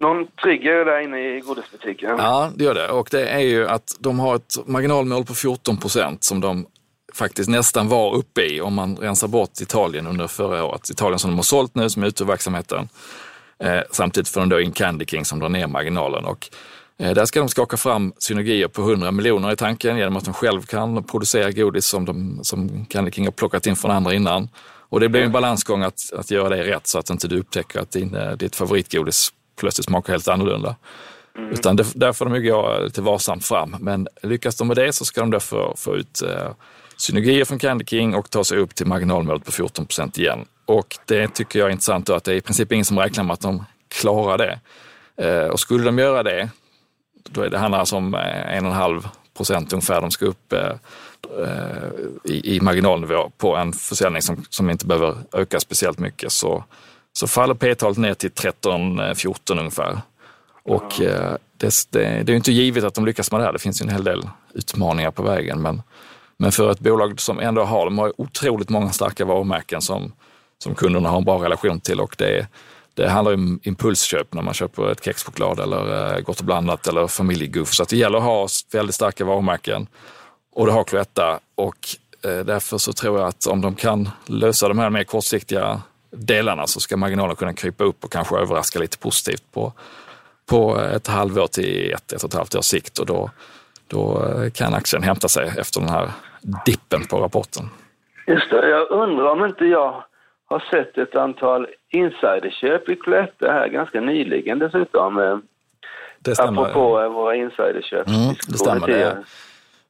någon 0.00 0.26
trigger 0.42 0.84
där 0.84 1.00
inne 1.00 1.36
i 1.36 1.40
godisbutiken. 1.40 2.14
Ja, 2.18 2.52
det 2.56 2.64
gör 2.64 2.74
det. 2.74 2.88
Och 2.88 3.08
det 3.10 3.28
är 3.28 3.40
ju 3.40 3.68
att 3.68 3.96
de 3.98 4.18
har 4.20 4.36
ett 4.36 4.56
marginalmål 4.66 5.24
på 5.24 5.34
14 5.34 5.76
procent 5.76 6.24
som 6.24 6.40
de 6.40 6.66
faktiskt 7.14 7.48
nästan 7.48 7.88
var 7.88 8.14
uppe 8.14 8.42
i 8.42 8.60
om 8.60 8.74
man 8.74 8.96
rensar 8.96 9.28
bort 9.28 9.60
Italien 9.60 10.06
under 10.06 10.26
förra 10.26 10.64
året. 10.64 10.90
Italien 10.90 11.18
som 11.18 11.30
de 11.30 11.36
har 11.36 11.42
sålt 11.42 11.74
nu, 11.74 11.90
som 11.90 12.02
är 12.02 12.06
ute 12.06 12.22
ur 12.22 12.26
verksamheten. 12.26 12.88
Eh, 13.62 13.80
samtidigt 13.90 14.28
får 14.28 14.40
de 14.40 14.48
då 14.48 14.60
in 14.60 14.72
Candy 14.72 15.06
King 15.06 15.24
som 15.24 15.38
drar 15.38 15.48
ner 15.48 15.66
marginalen. 15.66 16.24
Och, 16.24 16.48
eh, 16.98 17.14
där 17.14 17.24
ska 17.24 17.40
de 17.40 17.48
skaka 17.48 17.76
fram 17.76 18.12
synergier 18.18 18.68
på 18.68 18.82
100 18.82 19.10
miljoner 19.10 19.52
i 19.52 19.56
tanken 19.56 19.96
genom 19.96 20.16
att 20.16 20.24
de 20.24 20.34
själv 20.34 20.62
kan 20.62 21.04
producera 21.04 21.50
godis 21.50 21.86
som, 21.86 22.04
de, 22.04 22.40
som 22.42 22.84
Candy 22.84 23.10
King 23.10 23.24
har 23.24 23.32
plockat 23.32 23.66
in 23.66 23.76
från 23.76 23.90
andra 23.90 24.14
innan. 24.14 24.48
Och 24.88 25.00
det 25.00 25.08
blir 25.08 25.22
en 25.22 25.32
balansgång 25.32 25.82
att, 25.82 26.12
att 26.12 26.30
göra 26.30 26.48
det 26.48 26.62
rätt 26.62 26.86
så 26.86 26.98
att 26.98 27.10
inte 27.10 27.28
du 27.28 27.38
upptäcker 27.38 27.80
att 27.80 27.90
din, 27.90 28.14
eh, 28.14 28.32
ditt 28.32 28.56
favoritgodis 28.56 29.32
plötsligt 29.56 29.84
smakar 29.84 30.12
helt 30.12 30.28
annorlunda. 30.28 30.76
Mm. 31.36 31.50
Utan 31.50 31.76
det, 31.76 31.86
där 31.94 32.12
får 32.12 32.24
de 32.24 32.34
ju 32.34 32.50
gå 32.50 32.78
lite 32.84 33.02
varsamt 33.02 33.46
fram. 33.46 33.76
Men 33.80 34.08
lyckas 34.22 34.56
de 34.56 34.68
med 34.68 34.76
det 34.76 34.92
så 34.92 35.04
ska 35.04 35.24
de 35.24 35.40
få, 35.40 35.74
få 35.76 35.96
ut 35.96 36.22
eh, 36.22 36.50
synergier 36.96 37.44
från 37.44 37.58
Candy 37.58 37.84
King 37.84 38.14
och 38.14 38.30
ta 38.30 38.44
sig 38.44 38.58
upp 38.58 38.74
till 38.74 38.86
marginalmålet 38.86 39.44
på 39.44 39.52
14 39.52 39.86
procent 39.86 40.18
igen. 40.18 40.44
Och 40.66 40.96
det 41.06 41.34
tycker 41.34 41.58
jag 41.58 41.66
är 41.66 41.72
intressant 41.72 42.06
då, 42.06 42.14
att 42.14 42.24
det 42.24 42.32
är 42.32 42.36
i 42.36 42.40
princip 42.40 42.72
ingen 42.72 42.84
som 42.84 42.98
räknar 42.98 43.24
med 43.24 43.34
att 43.34 43.40
de 43.40 43.64
klarar 43.88 44.38
det. 44.38 44.60
Eh, 45.16 45.46
och 45.46 45.60
skulle 45.60 45.84
de 45.84 45.98
göra 45.98 46.22
det, 46.22 46.50
då 47.30 47.42
är 47.42 47.50
det 47.50 47.58
handlar 47.58 47.78
alltså 47.78 47.96
om 47.96 48.14
eh, 48.14 48.56
en 48.56 48.66
och 48.66 48.70
en 48.70 48.76
halv 48.76 49.08
procent 49.36 49.72
ungefär 49.72 50.00
de 50.00 50.10
ska 50.10 50.26
upp 50.26 50.52
eh, 50.52 50.72
eh, 51.42 51.90
i, 52.24 52.56
i 52.56 52.60
marginalnivå 52.60 53.30
på 53.38 53.56
en 53.56 53.72
försäljning 53.72 54.22
som, 54.22 54.44
som 54.50 54.70
inte 54.70 54.86
behöver 54.86 55.16
öka 55.32 55.60
speciellt 55.60 55.98
mycket. 55.98 56.32
Så 56.32 56.64
så 57.12 57.26
faller 57.26 57.54
P-talet 57.54 57.98
ner 57.98 58.14
till 58.14 58.30
13-14 58.30 59.58
ungefär. 59.58 60.00
Och 60.62 61.00
eh, 61.00 61.36
det, 61.56 61.86
det, 61.90 62.22
det 62.22 62.32
är 62.32 62.36
inte 62.36 62.52
givet 62.52 62.84
att 62.84 62.94
de 62.94 63.06
lyckas 63.06 63.32
med 63.32 63.40
det 63.40 63.44
här. 63.44 63.52
Det 63.52 63.58
finns 63.58 63.82
ju 63.82 63.84
en 63.84 63.92
hel 63.92 64.04
del 64.04 64.28
utmaningar 64.54 65.10
på 65.10 65.22
vägen. 65.22 65.62
Men, 65.62 65.82
men 66.36 66.52
för 66.52 66.70
ett 66.70 66.80
bolag 66.80 67.20
som 67.20 67.40
ändå 67.40 67.64
har, 67.64 67.84
de 67.84 67.98
har 67.98 68.20
otroligt 68.20 68.68
många 68.68 68.90
starka 68.90 69.24
varumärken 69.24 69.80
som, 69.80 70.12
som 70.58 70.74
kunderna 70.74 71.08
har 71.08 71.18
en 71.18 71.24
bra 71.24 71.44
relation 71.44 71.80
till 71.80 72.00
och 72.00 72.14
det, 72.18 72.46
det 72.94 73.08
handlar 73.08 73.34
om 73.34 73.60
impulsköp 73.62 74.34
när 74.34 74.42
man 74.42 74.54
köper 74.54 74.90
ett 74.90 75.04
kexchoklad 75.04 75.60
eller 75.60 76.14
eh, 76.14 76.20
Gott 76.20 76.40
och 76.40 76.46
blandat 76.46 76.86
eller 76.86 77.06
familjeguff. 77.06 77.74
Så 77.74 77.84
det 77.84 77.96
gäller 77.96 78.18
att 78.18 78.24
ha 78.24 78.48
väldigt 78.72 78.94
starka 78.94 79.24
varumärken 79.24 79.86
och 80.52 80.66
det 80.66 80.72
har 80.72 80.84
Cloetta 80.84 81.40
och 81.54 81.88
eh, 82.24 82.38
därför 82.38 82.78
så 82.78 82.92
tror 82.92 83.18
jag 83.18 83.28
att 83.28 83.46
om 83.46 83.60
de 83.60 83.74
kan 83.74 84.08
lösa 84.26 84.68
de 84.68 84.78
här 84.78 84.90
mer 84.90 85.04
kortsiktiga 85.04 85.82
delarna 86.10 86.66
så 86.66 86.80
ska 86.80 86.96
marginalen 86.96 87.36
kunna 87.36 87.52
krypa 87.52 87.84
upp 87.84 88.04
och 88.04 88.12
kanske 88.12 88.36
överraska 88.36 88.78
lite 88.78 88.98
positivt 88.98 89.52
på, 89.52 89.72
på 90.46 90.80
ett 90.94 91.06
halvår 91.06 91.46
till 91.46 91.92
ett, 91.92 92.12
ett 92.12 92.22
och 92.22 92.28
ett 92.28 92.34
halvt 92.34 92.54
års 92.54 92.64
sikt 92.64 92.98
och 92.98 93.06
då, 93.06 93.30
då 93.86 94.24
kan 94.54 94.74
aktien 94.74 95.02
hämta 95.02 95.28
sig 95.28 95.52
efter 95.58 95.80
den 95.80 95.88
här 95.88 96.10
dippen 96.66 97.06
på 97.10 97.20
rapporten. 97.20 97.64
Just 98.26 98.50
det, 98.50 98.68
jag 98.68 98.90
undrar 98.90 99.24
om 99.24 99.44
inte 99.44 99.64
jag 99.64 100.04
har 100.46 100.64
sett 100.70 100.98
ett 100.98 101.14
antal 101.14 101.66
insiderköp 101.88 102.88
i 102.88 102.96
Cloetta 102.96 103.52
här 103.52 103.68
ganska 103.68 104.00
nyligen 104.00 104.58
dessutom. 104.58 105.42
Det 106.18 106.34
stämmer. 106.34 106.62
Apropå 106.62 107.08
våra 107.08 107.34
insiderköp. 107.34 108.08
Mm, 108.08 108.34
det 108.48 108.58
stämmer. 108.58 108.86
Det 108.86 109.24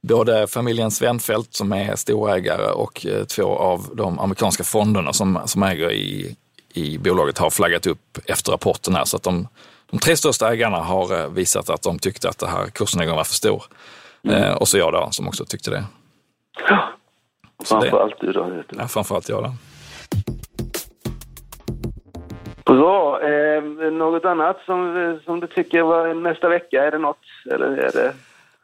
både 0.02 0.46
familjen 0.46 0.90
Svenfeldt 0.90 1.54
som 1.54 1.72
är 1.72 1.96
storägare 1.96 2.70
och 2.70 3.06
eh, 3.06 3.24
två 3.24 3.56
av 3.56 3.86
de 3.94 4.18
amerikanska 4.18 4.64
fonderna 4.64 5.12
som, 5.12 5.38
som 5.44 5.62
äger 5.62 5.92
i, 5.92 6.36
i 6.74 6.98
bolaget 6.98 7.38
har 7.38 7.50
flaggat 7.50 7.86
upp 7.86 8.18
efter 8.26 8.52
rapporten 8.52 8.94
här. 8.94 9.04
Så 9.04 9.16
att 9.16 9.22
de, 9.22 9.48
de 9.90 9.98
tre 9.98 10.16
största 10.16 10.52
ägarna 10.52 10.78
har 10.78 11.20
eh, 11.20 11.28
visat 11.28 11.70
att 11.70 11.82
de 11.82 11.98
tyckte 11.98 12.28
att 12.28 12.38
det 12.38 12.46
här 12.46 12.66
kursnedgången 12.66 13.16
var 13.16 13.24
för 13.24 13.34
stor. 13.34 13.62
Mm. 14.24 14.42
Eh, 14.42 14.54
och 14.54 14.68
så 14.68 14.78
jag 14.78 14.92
då, 14.92 15.08
som 15.10 15.28
också 15.28 15.44
tyckte 15.44 15.70
det. 15.70 15.84
Ja, 16.68 16.92
framförallt 17.64 18.20
du 18.20 18.32
då. 18.32 18.62
Ja, 18.78 18.88
framförallt 18.88 19.28
jag 19.28 19.42
då. 19.42 19.54
Bra. 22.64 23.22
Eh, 23.22 23.62
något 23.92 24.24
annat 24.24 24.60
som, 24.66 25.20
som 25.24 25.40
du 25.40 25.46
tycker 25.46 25.82
var 25.82 26.14
nästa 26.14 26.48
vecka? 26.48 26.84
Är 26.84 26.90
det 26.90 26.98
något? 26.98 27.18
Eller 27.50 27.66
är 27.66 27.92
det... 27.92 28.14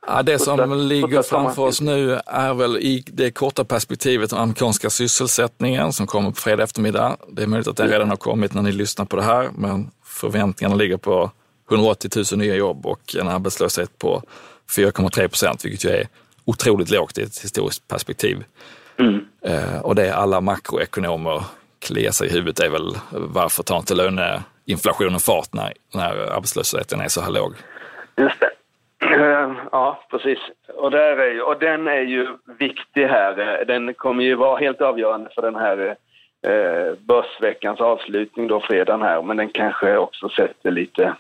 Ja, 0.07 0.23
det 0.23 0.39
som 0.39 0.79
ligger 0.79 1.23
framför 1.23 1.63
oss 1.63 1.81
nu 1.81 2.21
är 2.27 2.55
väl 2.55 2.77
i 2.77 3.05
det 3.07 3.31
korta 3.31 3.65
perspektivet 3.65 4.31
den 4.31 4.39
amerikanska 4.39 4.91
sysselsättningen 4.91 5.93
som 5.93 6.07
kommer 6.07 6.31
på 6.31 6.37
fredag 6.37 6.63
eftermiddag. 6.63 7.17
Det 7.29 7.43
är 7.43 7.47
möjligt 7.47 7.69
att 7.69 7.77
det 7.77 7.87
redan 7.87 8.09
har 8.09 8.17
kommit 8.17 8.55
när 8.55 8.63
ni 8.63 8.73
lyssnar 8.73 9.05
på 9.05 9.17
det 9.17 9.23
här, 9.23 9.49
men 9.55 9.91
förväntningarna 10.05 10.75
ligger 10.75 10.97
på 10.97 11.31
180 11.71 12.11
000 12.33 12.39
nya 12.39 12.55
jobb 12.55 12.87
och 12.87 13.17
en 13.21 13.29
arbetslöshet 13.29 13.99
på 13.99 14.23
4,3 14.77 15.29
procent, 15.29 15.65
vilket 15.65 15.85
ju 15.85 15.91
är 15.91 16.09
otroligt 16.45 16.91
lågt 16.91 17.19
i 17.19 17.23
ett 17.23 17.39
historiskt 17.39 17.89
perspektiv. 17.89 18.45
Mm. 18.99 19.21
Eh, 19.45 19.79
och 19.81 19.95
det 19.95 20.15
alla 20.15 20.41
makroekonomer 20.41 21.45
kliar 21.79 22.13
sig 22.13 22.29
i 22.29 22.33
huvudet 22.33 22.61
är 22.61 22.69
väl 22.69 22.97
varför 23.11 23.63
tar 23.63 23.79
inte 23.79 23.95
löneinflationen 23.95 25.21
fart 25.21 25.53
när, 25.53 25.73
när 25.95 26.33
arbetslösheten 26.37 27.01
är 27.01 27.09
så 27.09 27.21
här 27.21 27.31
låg? 27.31 27.55
Just 28.17 28.41
det. 28.41 28.51
Ja, 29.73 30.05
precis. 30.11 30.39
Och, 30.75 30.91
där 30.91 31.17
är 31.17 31.33
ju, 31.33 31.41
och 31.41 31.59
den 31.59 31.89
är 31.89 32.01
ju 32.01 32.29
viktig 32.59 33.07
här. 33.07 33.65
Den 33.65 33.95
kommer 33.95 34.25
ju 34.25 34.35
vara 34.35 34.59
helt 34.59 34.81
avgörande 34.81 35.31
för 35.35 35.43
den 35.43 35.57
här 35.57 35.97
eh, 36.47 36.95
börsveckans 36.99 37.81
avslutning 37.81 38.49
då 38.49 38.61
fredagen 38.61 39.03
här. 39.03 39.23
Men 39.23 39.37
den 39.37 39.49
kanske 39.49 39.97
också 39.97 40.29
sätter 40.29 40.71
lite... 40.71 41.15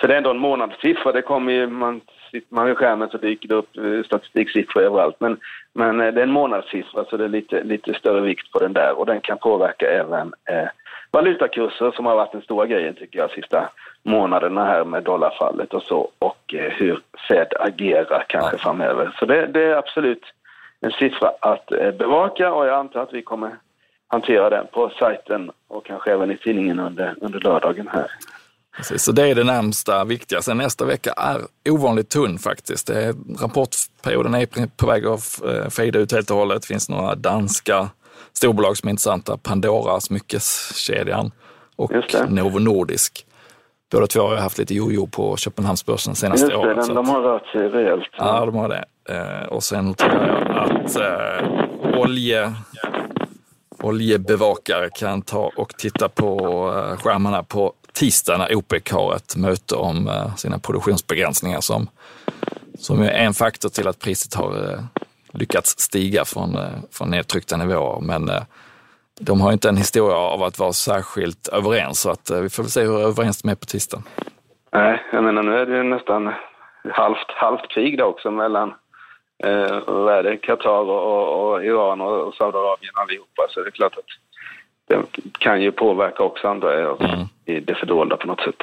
För 0.00 0.08
det 0.08 0.14
är 0.14 0.18
ändå 0.18 0.30
en 0.30 0.38
månadssiffra. 0.38 1.12
Det 1.12 1.22
kommer 1.22 1.52
ju, 1.52 1.66
man, 1.66 2.00
sitter 2.30 2.54
man 2.54 2.66
vid 2.66 2.76
skärmen 2.76 3.08
så 3.08 3.18
dyker 3.18 3.48
det 3.48 3.54
upp 3.54 3.76
eh, 3.76 4.02
statistiksiffror 4.04 4.82
överallt. 4.82 5.16
Men, 5.18 5.40
men 5.72 6.00
eh, 6.00 6.12
det 6.12 6.20
är 6.20 6.26
en 6.26 6.32
månadssiffra 6.32 7.04
så 7.04 7.16
det 7.16 7.24
är 7.24 7.28
lite, 7.28 7.62
lite 7.62 7.94
större 7.94 8.20
vikt 8.20 8.52
på 8.52 8.58
den 8.58 8.72
där. 8.72 8.98
Och 8.98 9.06
den 9.06 9.20
kan 9.20 9.38
påverka 9.38 9.90
även 9.90 10.32
eh, 10.44 10.68
valutakurser 11.16 11.90
som 11.90 12.06
har 12.06 12.16
varit 12.16 12.32
den 12.32 12.42
stora 12.42 12.66
grejen 12.66 12.94
tycker 12.94 13.18
jag 13.18 13.30
sista 13.30 13.68
månaderna 14.02 14.64
här 14.64 14.84
med 14.84 15.02
dollarfallet 15.02 15.74
och 15.74 15.82
så 15.82 16.10
och 16.18 16.54
eh, 16.54 16.72
hur 16.72 17.00
Fed 17.28 17.52
agerar 17.60 18.24
kanske 18.28 18.56
ja. 18.56 18.58
framöver. 18.58 19.16
Så 19.18 19.26
det, 19.26 19.46
det, 19.46 19.64
är 19.64 19.76
absolut 19.76 20.22
en 20.80 20.90
siffra 20.90 21.32
att 21.40 21.72
eh, 21.72 21.90
bevaka 21.90 22.52
och 22.52 22.66
jag 22.66 22.78
antar 22.78 23.02
att 23.02 23.12
vi 23.12 23.22
kommer 23.22 23.56
hantera 24.08 24.50
den 24.50 24.66
på 24.72 24.92
sajten 24.98 25.50
och 25.68 25.86
kanske 25.86 26.12
även 26.12 26.30
i 26.30 26.36
tidningen 26.36 26.78
under, 26.78 27.14
under 27.20 27.40
lördagen 27.40 27.88
här. 27.92 28.06
Precis, 28.76 29.02
så 29.02 29.12
det 29.12 29.28
är 29.28 29.34
det 29.34 29.44
närmsta 29.44 30.04
viktiga. 30.04 30.42
Sen 30.42 30.56
nästa 30.56 30.84
vecka 30.84 31.12
är 31.12 31.40
ovanligt 31.70 32.08
tunn 32.08 32.38
faktiskt. 32.38 32.90
Rapportperioden 33.40 34.34
är 34.34 34.76
på 34.76 34.86
väg 34.86 35.06
att 35.06 35.44
eh, 35.44 35.68
fejda 35.68 35.98
ut 35.98 36.12
helt 36.12 36.30
och 36.30 36.36
hållet. 36.36 36.62
Det 36.62 36.68
finns 36.68 36.88
några 36.88 37.14
danska 37.14 37.90
storbolag 38.36 38.76
som 38.76 38.88
är 38.88 38.90
intressanta. 38.90 39.36
Pandora, 39.36 40.00
smyckeskedjan 40.00 41.30
och 41.76 41.92
Novo 42.28 42.58
Nordisk. 42.58 43.26
Båda 43.92 44.06
två 44.06 44.20
har 44.20 44.36
haft 44.36 44.58
lite 44.58 44.74
jojo 44.74 45.06
på 45.06 45.36
Köpenhamnsbörsen 45.36 46.14
senaste 46.14 46.44
Just 46.46 46.52
det, 46.52 46.58
året. 46.58 46.86
de 46.86 47.08
har 47.08 47.20
rört 47.20 47.46
sig 47.46 47.68
rejält. 47.68 48.08
Ja, 48.18 48.46
de 48.46 48.54
har 48.54 48.68
det. 48.68 48.84
Eh, 49.08 49.46
och 49.48 49.62
sen 49.62 49.84
noterar 49.84 50.28
jag 50.28 50.82
att 50.82 50.96
eh, 50.96 52.00
olje, 52.00 52.52
oljebevakare 53.82 54.90
kan 54.90 55.22
ta 55.22 55.52
och 55.56 55.74
titta 55.78 56.08
på 56.08 56.38
eh, 56.76 56.96
skärmarna 56.98 57.42
på 57.42 57.72
tisdag 57.92 58.38
när 58.38 58.54
OPEC 58.54 58.90
har 58.90 59.16
ett 59.16 59.36
möte 59.36 59.74
om 59.74 60.08
eh, 60.08 60.34
sina 60.36 60.58
produktionsbegränsningar 60.58 61.60
som, 61.60 61.88
som 62.78 63.02
är 63.02 63.10
en 63.10 63.34
faktor 63.34 63.68
till 63.68 63.88
att 63.88 63.98
priset 63.98 64.34
har 64.34 64.84
lyckats 65.38 65.78
stiga 65.78 66.24
från, 66.24 66.54
eh, 66.54 66.78
från 66.92 67.10
nedtryckta 67.10 67.56
nivåer. 67.56 68.00
Men 68.00 68.30
de 69.20 69.40
har 69.40 69.52
inte 69.52 69.68
en 69.68 69.76
historia 69.76 70.16
av 70.16 70.42
att 70.42 70.58
vara 70.58 70.72
särskilt 70.72 71.48
överens 71.48 72.00
så 72.00 72.10
att 72.10 72.30
vi 72.42 72.50
får 72.50 72.62
väl 72.62 72.70
se 72.70 72.82
hur 72.82 73.00
överens 73.00 73.42
de 73.42 73.48
är 73.48 73.54
på 73.54 73.66
tisdagen. 73.66 74.04
Nej, 74.72 75.02
jag 75.12 75.24
menar 75.24 75.42
nu 75.42 75.58
är 75.58 75.66
det 75.66 75.82
nästan 75.82 76.32
halvt, 76.92 77.30
halvt 77.30 77.68
krig 77.68 77.98
då 77.98 78.04
också 78.04 78.30
mellan 78.30 78.74
eh, 79.44 79.78
vad 79.86 80.14
är 80.14 80.22
det, 80.22 80.36
Qatar 80.36 80.70
och, 80.70 80.90
och, 80.90 81.52
och 81.52 81.64
Iran 81.64 82.00
och, 82.00 82.26
och 82.26 82.34
Saudiarabien 82.34 82.92
allihopa. 82.94 83.46
Så 83.48 83.60
det 83.60 83.68
är 83.68 83.70
klart 83.70 83.98
att 83.98 84.04
det 84.88 85.04
kan 85.38 85.62
ju 85.62 85.72
påverka 85.72 86.22
också 86.22 86.48
andra 86.48 86.74
mm. 86.74 87.26
i 87.44 87.60
det 87.60 87.74
fördolda 87.74 88.16
på 88.16 88.26
något 88.26 88.40
sätt. 88.40 88.60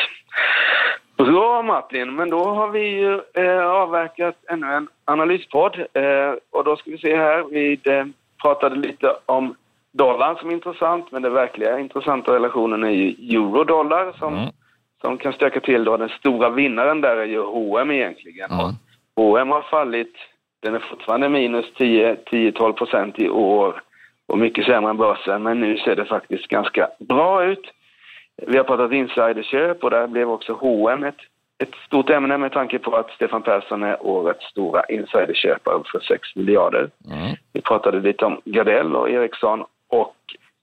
Bra 1.25 1.61
Martin, 1.61 2.15
men 2.15 2.29
då 2.29 2.43
har 2.43 2.69
vi 2.69 2.79
ju 2.79 3.21
eh, 3.33 3.65
avverkat 3.65 4.35
ännu 4.49 4.67
en 4.67 4.87
analyspodd. 5.05 5.79
Eh, 5.93 6.33
och 6.51 6.63
då 6.63 6.75
ska 6.75 6.91
vi 6.91 6.97
se 6.97 7.15
här, 7.15 7.43
vi 7.43 7.79
eh, 7.83 8.05
pratade 8.41 8.75
lite 8.75 9.15
om 9.25 9.55
dollarn 9.91 10.35
som 10.35 10.49
är 10.49 10.53
intressant, 10.53 11.11
men 11.11 11.21
den 11.21 11.33
verkliga 11.33 11.79
intressanta 11.79 12.33
relationen 12.33 12.83
är 12.83 12.89
ju 12.89 13.37
euro-dollar 13.37 14.13
som, 14.19 14.33
mm. 14.33 14.49
som 15.01 15.17
kan 15.17 15.33
stöka 15.33 15.59
till 15.59 15.83
då. 15.83 15.97
Den 15.97 16.09
stora 16.09 16.49
vinnaren 16.49 17.01
där 17.01 17.17
är 17.17 17.25
ju 17.25 17.41
H&M 17.41 17.91
egentligen. 17.91 18.51
Mm. 18.51 18.71
H&M 19.15 19.49
har 19.49 19.61
fallit, 19.61 20.13
den 20.61 20.75
är 20.75 20.79
fortfarande 20.79 21.29
minus 21.29 21.65
10-12 21.65 22.71
procent 22.71 23.19
i 23.19 23.29
år 23.29 23.81
och 24.27 24.37
mycket 24.37 24.65
sämre 24.65 24.89
än 24.89 24.97
börsen, 24.97 25.43
men 25.43 25.59
nu 25.59 25.77
ser 25.77 25.95
det 25.95 26.05
faktiskt 26.05 26.47
ganska 26.47 26.89
bra 26.99 27.43
ut. 27.43 27.71
Vi 28.41 28.57
har 28.57 28.63
pratat 28.63 28.91
insiderköp 28.91 29.83
och 29.83 29.89
där 29.89 30.07
blev 30.07 30.29
också 30.29 30.53
H&M 30.53 31.03
ett, 31.03 31.17
ett 31.57 31.75
stort 31.85 32.09
ämne 32.09 32.37
med 32.37 32.51
tanke 32.51 32.79
på 32.79 32.95
att 32.95 33.11
Stefan 33.11 33.41
Persson 33.41 33.83
är 33.83 34.05
årets 34.05 34.45
stora 34.45 34.85
insiderköpare 34.85 35.83
för 35.91 35.99
6 35.99 36.35
miljarder. 36.35 36.89
Mm. 37.11 37.35
Vi 37.53 37.61
pratade 37.61 37.99
lite 37.99 38.25
om 38.25 38.41
Gardell 38.45 38.95
och 38.95 39.09
Ericsson 39.09 39.63
och 39.87 40.15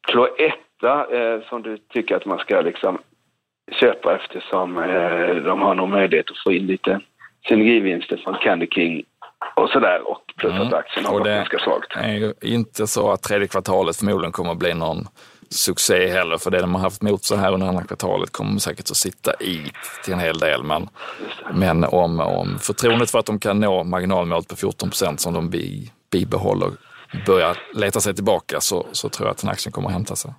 Cloetta 0.09 1.17
eh, 1.17 1.41
som 1.49 1.63
du 1.63 1.79
tycker 1.79 2.17
att 2.17 2.27
man 2.27 2.39
ska 2.39 2.61
liksom 2.61 2.99
köpa 3.73 4.17
eftersom 4.17 4.79
eh, 4.79 5.35
de 5.35 5.63
har 5.63 5.75
nog 5.75 5.89
möjlighet 5.89 6.31
att 6.31 6.43
få 6.45 6.53
in 6.53 6.67
lite 6.67 7.01
synergivinster 7.49 8.17
från 8.17 8.35
Candy 8.35 8.67
King 8.67 9.05
och 9.57 9.71
sådär. 9.71 10.11
Och 10.11 10.23
plus 10.37 10.53
mm. 10.53 10.67
att 10.67 10.73
aktien 10.73 11.07
har 11.07 11.19
gått 11.19 11.27
ganska 11.27 11.59
svagt. 11.59 11.95
Det 11.95 12.01
är 12.01 12.15
ju 12.15 12.35
inte 12.43 12.87
så 12.87 13.13
att 13.13 13.23
tredje 13.23 13.49
kvartalet 13.49 13.97
förmodligen 13.97 14.33
kommer 14.33 14.51
att 14.53 14.59
bli 14.59 14.75
någon 14.75 15.09
succé 15.51 16.07
heller, 16.07 16.39
för 16.39 16.51
det 16.51 16.61
de 16.61 16.75
har 16.75 16.83
haft 16.83 17.03
mot 17.03 17.25
sig 17.25 17.39
här 17.39 17.53
under 17.53 17.67
andra 17.67 17.85
kvartalet 17.85 18.33
kommer 18.33 18.59
säkert 18.59 18.91
att 18.91 18.97
sitta 18.97 19.33
i 19.41 19.73
till 20.05 20.13
en 20.13 20.21
hel 20.21 20.39
del. 20.39 20.63
Men, 20.63 20.89
men 21.55 21.85
om, 21.85 22.21
om 22.21 22.59
förtroendet 22.59 23.11
för 23.11 23.19
att 23.19 23.27
de 23.27 23.39
kan 23.39 23.61
nå 23.61 23.85
marginalmålet 23.85 24.49
på 24.49 24.57
14 24.57 24.89
procent 24.89 25.21
som 25.21 25.35
de 25.35 25.51
bi, 25.51 25.91
bibehåller 26.13 26.71
börjar 27.27 27.57
leta 27.75 28.01
sig 28.01 28.15
tillbaka 28.15 28.61
så, 28.61 28.87
så 28.93 29.09
tror 29.09 29.27
jag 29.27 29.33
att 29.33 29.39
den 29.39 29.51
aktien 29.51 29.73
kommer 29.73 29.89
att 29.89 29.95
hämta 29.95 30.17
sig. 30.17 30.35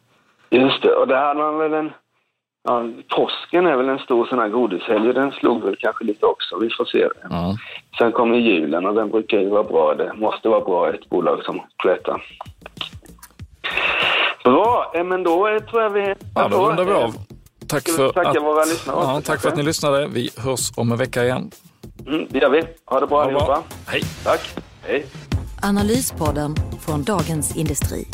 Just 0.49 0.81
det, 0.81 0.95
och 0.95 1.07
det 1.07 1.17
hade 1.17 1.39
man 1.39 1.57
väl 1.57 1.73
en 1.73 1.91
Ja, 2.63 2.83
påsken 3.15 3.67
är 3.67 3.75
väl 3.75 3.89
en 3.89 3.99
stor 3.99 4.25
sån 4.25 4.39
här 4.39 4.49
godishelg 4.49 5.13
den 5.13 5.31
slog 5.31 5.63
väl 5.63 5.75
kanske 5.79 6.03
lite 6.03 6.25
också. 6.25 6.59
Vi 6.59 6.69
får 6.69 6.85
se. 6.85 7.03
Mm. 7.03 7.55
Sen 7.97 8.11
kommer 8.11 8.37
julen 8.37 8.85
och 8.85 8.95
den 8.95 9.09
brukar 9.09 9.39
ju 9.39 9.49
vara 9.49 9.63
bra. 9.63 9.93
Det 9.93 10.13
måste 10.13 10.49
vara 10.49 10.61
bra 10.61 10.91
i 10.91 10.95
ett 10.95 11.09
bolag 11.09 11.43
som 11.43 11.61
Cloetta. 11.77 12.19
Bra, 14.43 14.91
eh, 14.95 15.03
men 15.03 15.23
då 15.23 15.59
tror 15.69 15.81
jag 15.81 15.89
vi... 15.89 16.15
Ja, 16.35 16.47
då 16.47 16.69
rundar 16.69 16.83
vi 16.83 16.91
av. 16.91 17.15
Tack 17.67 17.89
för, 17.89 18.19
att, 18.19 18.43
våra 18.43 18.65
lyssnare 18.65 18.97
ja, 19.01 19.21
tack 19.25 19.41
för 19.41 19.49
att 19.49 19.55
ni 19.55 19.63
lyssnade. 19.63 20.07
Vi 20.07 20.29
hörs 20.37 20.71
om 20.75 20.91
en 20.91 20.97
vecka 20.97 21.23
igen. 21.23 21.51
Mm, 22.07 22.27
det 22.29 22.39
gör 22.39 22.49
vi. 22.49 22.63
Ha 22.85 22.99
det 22.99 23.07
bra 23.07 23.17
ha 23.17 23.23
allihopa. 23.23 23.45
Bra. 23.45 23.63
Hej. 23.85 24.03
Tack. 24.23 24.41
Hej. 24.83 25.05
Analyspodden 25.61 26.55
från 26.85 27.03
Dagens 27.03 27.57
Industri. 27.57 28.05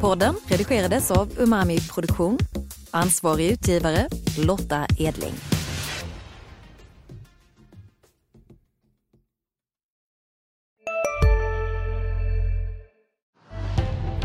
Podden 0.00 0.34
redigerades 0.48 1.10
av 1.10 1.28
Umami 1.38 1.78
Produktion 1.94 2.38
Ansvarig 2.94 3.50
utgivare 3.50 4.08
Lotta 4.38 4.86
Edling. 4.98 5.53